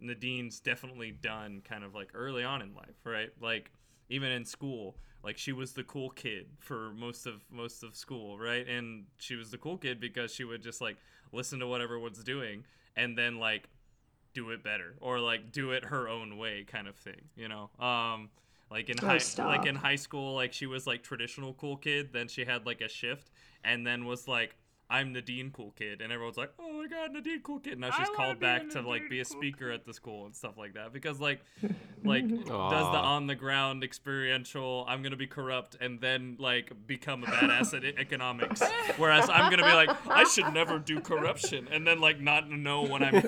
[0.00, 3.70] nadine's definitely done kind of like early on in life right like
[4.08, 8.38] even in school like she was the cool kid for most of most of school
[8.38, 10.96] right and she was the cool kid because she would just like
[11.32, 12.64] listen to what everyone's doing
[12.96, 13.68] and then like
[14.34, 17.70] do it better or like do it her own way kind of thing you know
[17.80, 18.28] um
[18.70, 19.46] like in Oh, high stop.
[19.46, 22.80] like in high school like she was like traditional cool kid then she had like
[22.80, 23.30] a shift
[23.64, 24.56] and then was like
[24.90, 27.72] I'm Nadine cool kid and everyone's like oh my god Nadine cool kid.
[27.72, 29.92] And now she's wanna called back to like be a Nadine cool speaker at the
[29.92, 31.40] school and stuff like that because like
[32.04, 37.24] like does the on the ground experiential I'm gonna be corrupt and then like become
[37.24, 38.62] a badass at economics
[38.96, 42.84] whereas I'm gonna be like I should never do corruption and then like not know
[42.84, 43.22] when I'm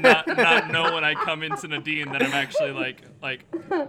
[0.00, 3.44] not not know when I come into Nadine that I'm actually like like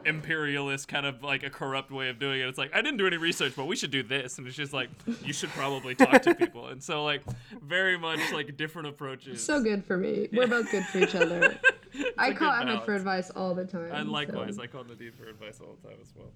[0.06, 2.48] imperialist kind of like a corrupt way of doing it.
[2.48, 4.74] It's like I didn't do any research, but we should do this, and it's just
[4.74, 4.90] like
[5.24, 7.13] you should probably talk to people, and so like
[7.62, 9.44] very much like different approaches.
[9.46, 10.30] So good for me.
[10.34, 11.58] We're both good for each other.
[12.18, 13.92] I call Ahmed for advice all the time.
[13.92, 16.32] And likewise, so- I call Nadine for advice all the time as well.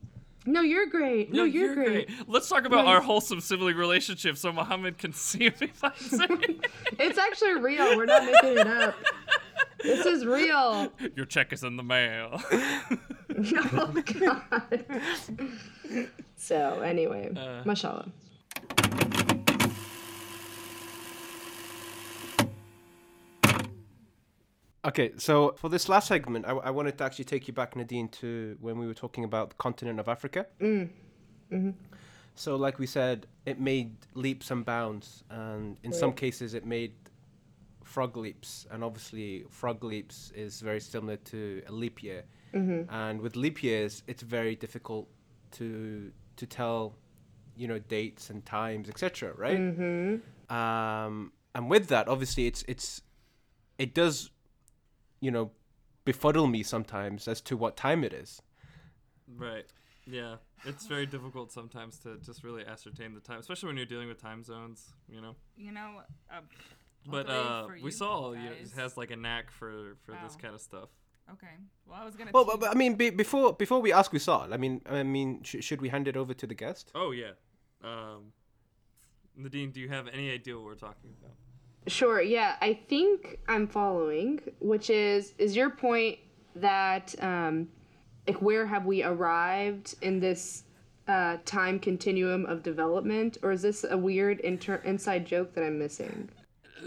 [0.45, 1.33] No, you're great.
[1.33, 2.09] No, you're, great.
[2.25, 5.55] Let's talk about No, our wholesome sibling relationship so Muhammad can see it.
[6.99, 7.97] It's actually real.
[7.97, 8.95] We're not making it up.
[9.83, 10.91] This is real.
[11.17, 12.41] Your check is in the mail.
[13.39, 14.85] Oh God.
[16.37, 17.61] So anyway, Uh.
[17.65, 18.07] mashallah.
[24.87, 28.07] Okay, so for this last segment, I, I wanted to actually take you back, Nadine,
[28.21, 30.47] to when we were talking about the continent of Africa.
[30.61, 30.89] Mm,
[31.51, 31.71] mm-hmm.
[32.35, 36.93] So, like we said, it made leaps and bounds, and in some cases, it made
[37.83, 38.65] frog leaps.
[38.71, 42.23] And obviously, frog leaps is very similar to a leap year.
[42.53, 42.93] Mm-hmm.
[42.93, 45.09] And with leap years, it's very difficult
[45.53, 46.95] to to tell,
[47.57, 49.33] you know, dates and times, etc.
[49.35, 49.59] Right?
[49.59, 50.55] Mm-hmm.
[50.55, 53.01] Um, and with that, obviously, it's it's
[53.77, 54.29] it does,
[55.19, 55.51] you know,
[56.05, 58.41] befuddle me sometimes as to what time it is.
[59.35, 59.65] Right.
[60.05, 60.35] Yeah.
[60.65, 64.21] It's very difficult sometimes to just really ascertain the time, especially when you're dealing with
[64.21, 65.35] time zones, you know.
[65.57, 66.01] You know,
[66.31, 66.39] uh,
[67.05, 70.35] But uh, we you saw you know, guys- has like a knack for for this
[70.35, 70.89] kind of stuff.
[71.33, 71.55] Okay.
[71.85, 72.31] Well, I was gonna.
[72.33, 75.43] Well, but, but I mean, be, before before we ask Wisal, I mean, I mean,
[75.43, 76.91] sh- should we hand it over to the guest?
[76.95, 77.31] Oh yeah.
[77.83, 78.31] Um,
[79.35, 81.35] Nadine, do you have any idea what we're talking about?
[81.87, 82.21] Sure.
[82.21, 86.19] Yeah, I think I'm following, which is is your point
[86.55, 87.69] that um,
[88.27, 90.63] like where have we arrived in this
[91.07, 95.79] uh, time continuum of development, or is this a weird inter- inside joke that I'm
[95.79, 96.29] missing?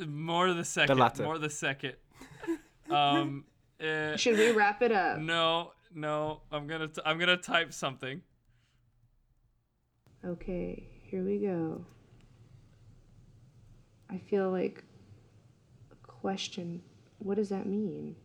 [0.06, 0.98] More the second.
[0.98, 1.24] latter.
[1.24, 1.94] More the second.
[2.90, 3.44] um.
[3.82, 5.18] uh, Should we wrap it up?
[5.18, 6.42] no, no.
[6.52, 8.20] I'm gonna t- I'm gonna type something.
[10.24, 11.84] Okay, here we go.
[14.10, 14.89] I feel like a
[16.20, 16.82] question.
[17.18, 18.16] What does that mean?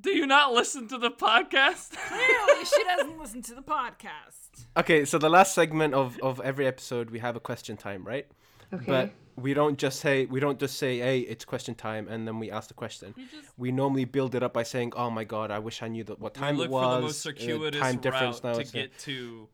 [0.00, 1.90] Do you not listen to the podcast?
[2.08, 4.66] Clearly, she doesn't listen to the podcast.
[4.76, 8.26] Okay, so the last segment of of every episode, we have a question time, right?
[8.74, 8.84] Okay.
[8.86, 12.38] But we don't just say we don't just say hey it's question time and then
[12.38, 15.50] we ask the question just- we normally build it up by saying oh my god
[15.50, 17.30] i wish i knew that what We time look it was for the most uh,
[17.30, 19.48] circuitous time difference route now to uh, get to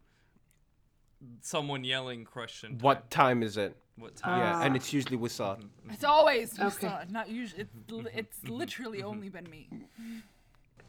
[1.41, 2.71] someone yelling question.
[2.71, 2.79] Time.
[2.79, 4.39] what time is it What time?
[4.41, 4.63] yeah Ah.
[4.65, 5.59] and it's usually Wisal
[5.91, 6.63] It's always Okay.
[6.65, 7.63] Musa, not usually.
[7.63, 9.69] It's li- it's literally only been me.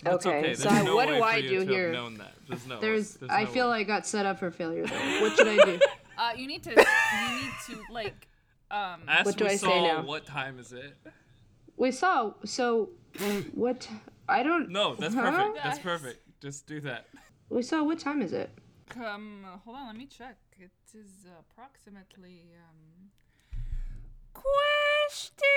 [0.04, 0.54] That's Okay, okay.
[0.56, 1.91] so There's no what do I do here?
[1.91, 2.34] known that.
[2.47, 2.80] There's no.
[2.80, 3.80] There's, there's I no feel way.
[3.80, 4.86] I got set up for failure.
[4.86, 4.95] Though.
[5.22, 5.80] What should I do?
[6.18, 8.28] Uh, you need to you need to like
[8.72, 10.01] um Ask What do I say now?
[10.04, 10.95] What time is it?
[11.78, 12.36] Wisal.
[12.45, 12.89] So,
[13.54, 13.88] what?
[14.30, 14.70] I don't.
[14.70, 15.32] No, that's Huh?
[15.32, 15.64] perfect.
[15.64, 16.20] That's perfect.
[16.41, 17.08] Just do that.
[17.49, 17.86] Wisal.
[17.86, 18.49] What time is it?
[19.04, 20.38] um hold on, let me check.
[20.93, 23.09] It is approximately um
[24.33, 25.47] question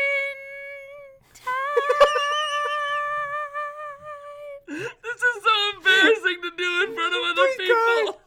[1.35, 1.83] time.
[4.69, 8.21] This is so embarrassing to do in front of Oh other people.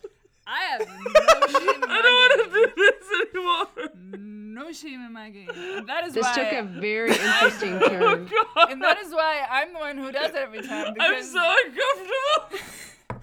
[0.48, 3.68] I have no shame in I don't want my to do this anymore.
[4.12, 4.54] game.
[4.54, 5.50] No shame in my game.
[5.56, 8.30] And that is This why took a very interesting turn.
[8.70, 12.60] and that is why I'm the one who does it every time I'm so uncomfortable.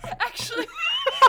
[0.21, 0.67] Actually,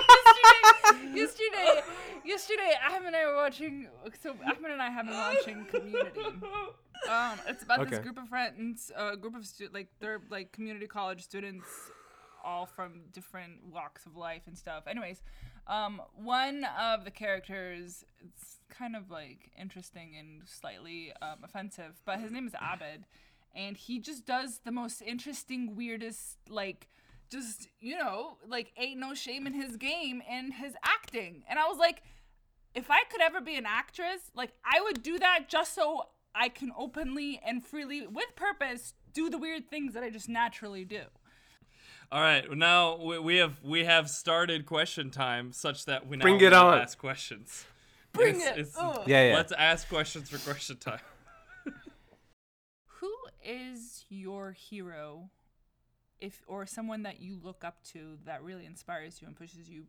[0.09, 1.81] yesterday, yesterday,
[2.27, 3.87] yesterday, Ahmed and I were watching.
[4.21, 6.21] So Ahmed and I have been watching Community.
[7.07, 10.87] Um, it's about this group of friends, a group of stu- like they're like community
[10.87, 11.67] college students,
[12.43, 14.85] all from different walks of life and stuff.
[14.87, 15.21] Anyways,
[15.67, 22.19] um, one of the characters, it's kind of like interesting and slightly um, offensive, but
[22.19, 23.05] his name is Abed,
[23.55, 26.87] and he just does the most interesting, weirdest, like
[27.29, 31.67] just you know like ain't no shame in his game and his acting and i
[31.67, 32.01] was like
[32.77, 36.03] if i could ever be an actress like i would do that just so
[36.35, 40.85] i can openly and freely with purpose do the weird things that i just naturally
[40.85, 41.01] do
[42.11, 46.23] All right, now we, we have we have started question time such that we now
[46.23, 46.77] Bring it on.
[46.79, 47.65] ask questions.
[48.13, 49.03] Bring It's- it it's- Ugh.
[49.07, 51.01] yeah yeah Let's ask questions for question time.
[52.99, 53.13] who
[53.43, 55.29] is your hero
[56.19, 59.83] if or someone that you look up to that really inspires you and pushes you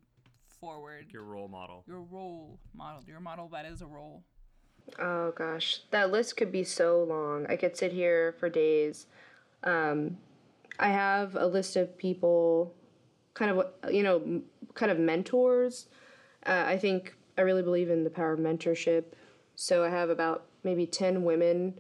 [0.61, 1.85] forward Your role model.
[1.87, 4.23] your role model your model that is a role
[4.99, 7.45] Oh gosh, that list could be so long.
[7.47, 9.05] I could sit here for days.
[9.63, 10.17] Um,
[10.79, 12.75] I have a list of people,
[13.35, 14.41] kind of you know,
[14.73, 15.89] kind of mentors.
[16.47, 19.05] Uh, I think I really believe in the power of mentorship.
[19.57, 21.75] So I have about maybe ten women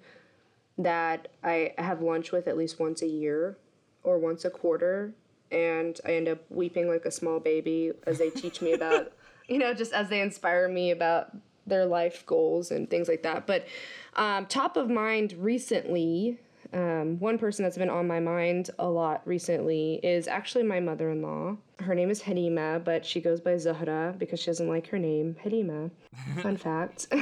[0.77, 3.57] that I have lunch with at least once a year
[4.03, 5.15] or once a quarter,
[5.51, 9.13] and I end up weeping like a small baby as they teach me about,
[9.49, 11.37] you know, just as they inspire me about
[11.67, 13.47] their life goals and things like that.
[13.47, 13.67] But
[14.15, 16.39] um, top of mind recently,
[16.73, 21.11] um, one person that's been on my mind a lot recently is actually my mother
[21.11, 21.57] in law.
[21.81, 25.37] Her name is Halima, but she goes by Zahra because she doesn't like her name,
[25.43, 25.91] Halima.
[26.43, 27.07] Fun fact.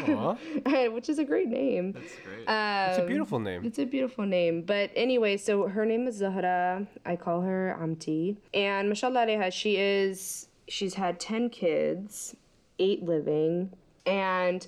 [0.95, 1.93] Which is a great name.
[1.93, 2.41] That's great.
[2.41, 4.63] it's a Um, beautiful name it's a beautiful name.
[4.63, 6.87] But anyway, so her name is Zahra.
[7.05, 8.37] I call her Amti.
[8.55, 12.35] And mashallah alayha, she is, she's had 10 kids,
[12.79, 13.71] eight living.
[14.07, 14.67] And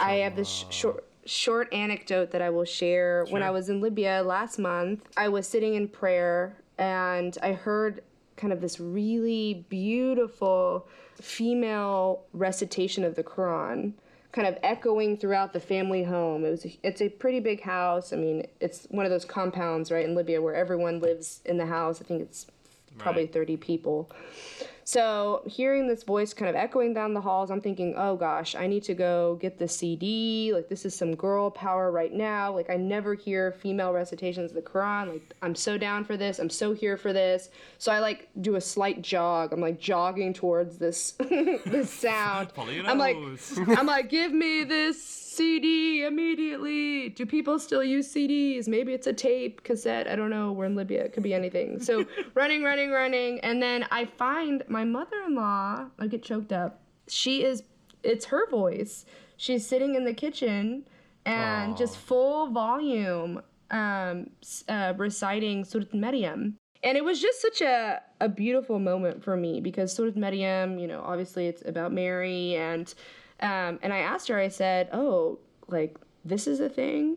[0.00, 3.24] I have this sh- short, short anecdote that I will share.
[3.30, 8.02] When I was in Libya last month, I was sitting in prayer and I heard
[8.36, 10.88] kind of this really beautiful
[11.20, 13.92] female recitation of the Quran
[14.32, 16.44] kind of echoing throughout the family home.
[16.44, 18.12] It was a, it's a pretty big house.
[18.12, 21.66] I mean, it's one of those compounds right in Libya where everyone lives in the
[21.66, 22.00] house.
[22.00, 22.46] I think it's
[22.98, 23.32] probably Right.
[23.32, 24.10] 30 people.
[24.90, 28.66] So hearing this voice kind of echoing down the halls, I'm thinking, oh gosh, I
[28.66, 30.50] need to go get the CD.
[30.52, 32.52] Like this is some girl power right now.
[32.52, 35.12] Like I never hear female recitations of the Quran.
[35.12, 36.40] Like I'm so down for this.
[36.40, 37.50] I'm so here for this.
[37.78, 39.52] So I like do a slight jog.
[39.52, 42.48] I'm like jogging towards this this sound.
[42.58, 43.16] I'm like
[43.68, 47.10] I'm like, give me this CD immediately.
[47.10, 48.66] Do people still use CDs?
[48.66, 50.08] Maybe it's a tape, cassette.
[50.08, 50.50] I don't know.
[50.50, 51.04] We're in Libya.
[51.04, 51.80] It could be anything.
[51.80, 52.04] So
[52.34, 53.38] running, running, running.
[53.40, 55.86] And then I find my mother in law.
[56.00, 56.80] I get choked up.
[57.06, 57.62] She is,
[58.02, 59.06] it's her voice.
[59.36, 60.84] She's sitting in the kitchen
[61.24, 64.30] and just full volume um,
[64.68, 66.56] uh, reciting Surat Maryam.
[66.82, 70.88] And it was just such a, a beautiful moment for me because Surat Maryam, you
[70.88, 72.56] know, obviously it's about Mary.
[72.56, 72.92] And,
[73.42, 75.38] um, and I asked her, I said, oh,
[75.68, 77.16] like, this is a thing?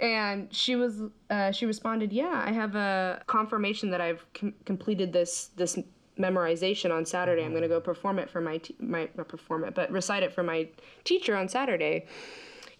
[0.00, 5.12] And she was, uh, she responded, yeah, I have a confirmation that I've com- completed
[5.12, 5.78] this, this
[6.18, 7.44] memorization on Saturday.
[7.44, 10.22] I'm going to go perform it for my, t- my, not perform it, but recite
[10.22, 10.68] it for my
[11.04, 12.06] teacher on Saturday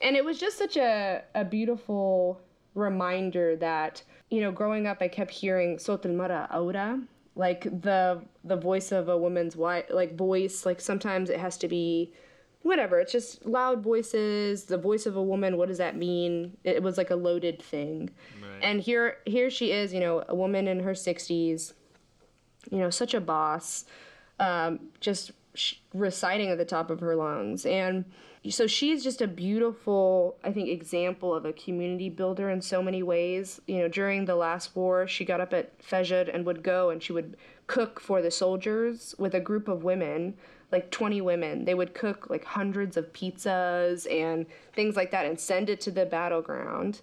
[0.03, 2.41] and it was just such a, a beautiful
[2.75, 7.01] reminder that you know growing up i kept hearing sot al mara aura
[7.35, 11.69] like the the voice of a woman's wife like voice like sometimes it has to
[11.69, 12.13] be
[12.63, 12.99] whatever.
[13.01, 15.57] It's just loud voices, the voice of a woman.
[15.57, 16.57] What does that mean?
[16.65, 18.11] It was like a loaded thing.
[18.41, 18.63] Right.
[18.63, 21.73] And here, here she is, you know, a woman in her 60s,
[22.71, 23.85] you know, such a boss,
[24.39, 27.67] um, just sh- reciting at the top of her lungs.
[27.67, 28.05] And
[28.49, 33.03] so she's just a beautiful, I think, example of a community builder in so many
[33.03, 33.61] ways.
[33.67, 37.03] You know, during the last war, she got up at Fajr and would go and
[37.03, 37.37] she would
[37.69, 40.35] cook for the soldiers with a group of women,
[40.73, 41.65] like 20 women.
[41.65, 45.91] They would cook like hundreds of pizzas and things like that and send it to
[45.91, 47.01] the battleground.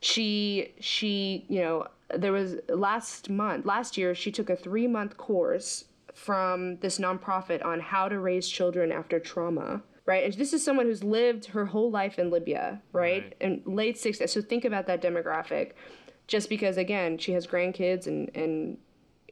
[0.00, 5.16] She, she, you know, there was last month, last year, she took a three month
[5.16, 5.84] course
[6.14, 10.24] from this nonprofit on how to raise children after trauma right?
[10.24, 13.24] And this is someone who's lived her whole life in Libya, right?
[13.24, 13.36] Right.
[13.40, 14.30] In late 60s.
[14.30, 15.72] So think about that demographic.
[16.28, 18.78] Just because, again, she has grandkids and, and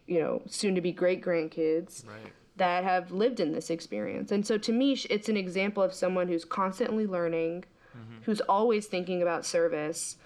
[0.06, 4.31] you know, soon to be great grandkids Right that have lived in this experience.
[4.31, 7.65] And so to me, sh- it's an example of someone who's constantly learning,
[8.23, 10.17] who's always thinking about service,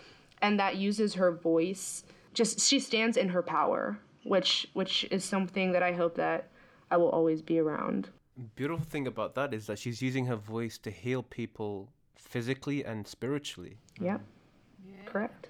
[0.42, 2.04] and that uses her voice.
[2.34, 6.50] Just she stands in her power, which which is something that I hope that
[6.90, 8.10] I will always be around.
[8.56, 13.08] Beautiful thing about that is that she's using her voice to heal people physically and
[13.08, 13.78] spiritually.
[14.02, 14.22] Yep.
[15.06, 15.50] Correct.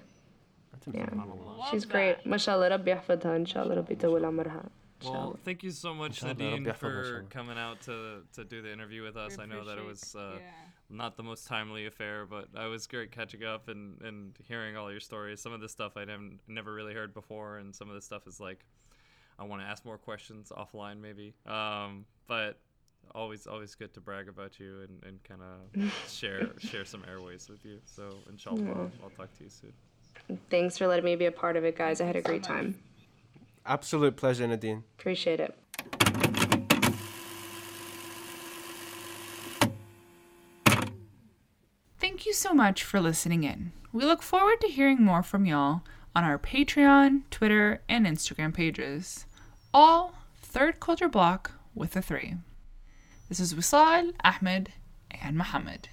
[0.72, 1.00] That's Yeah.
[1.02, 1.64] incredible.
[1.70, 2.16] She's great.
[2.26, 4.62] ما شاء الله ربي يحفظها إن شاء الله ربي يطول عمرها.
[5.03, 9.17] Well, thank you so much, Nadine, for coming out to, to do the interview with
[9.17, 9.37] us.
[9.39, 10.49] I know that it was uh, yeah.
[10.89, 14.91] not the most timely affair, but I was great catching up and, and hearing all
[14.91, 15.41] your stories.
[15.41, 16.09] Some of the stuff I'd
[16.47, 18.65] never really heard before, and some of the stuff is like,
[19.37, 21.33] I want to ask more questions offline, maybe.
[21.45, 22.59] Um, but
[23.15, 27.49] always always good to brag about you and, and kind of share share some airways
[27.49, 27.79] with you.
[27.85, 28.71] So, inshallah, yeah.
[28.71, 29.73] I'll, I'll talk to you soon.
[30.49, 32.01] Thanks for letting me be a part of it, guys.
[32.01, 32.77] I had a great time.
[33.69, 34.83] Absolute pleasure, Nadine.
[34.97, 35.55] Appreciate it.
[41.99, 43.71] Thank you so much for listening in.
[43.93, 45.83] We look forward to hearing more from y'all
[46.15, 49.27] on our Patreon, Twitter, and Instagram pages.
[49.71, 52.37] All Third Culture Block with a three.
[53.29, 54.73] This is Wisal, Ahmed,
[55.11, 55.89] and Muhammad.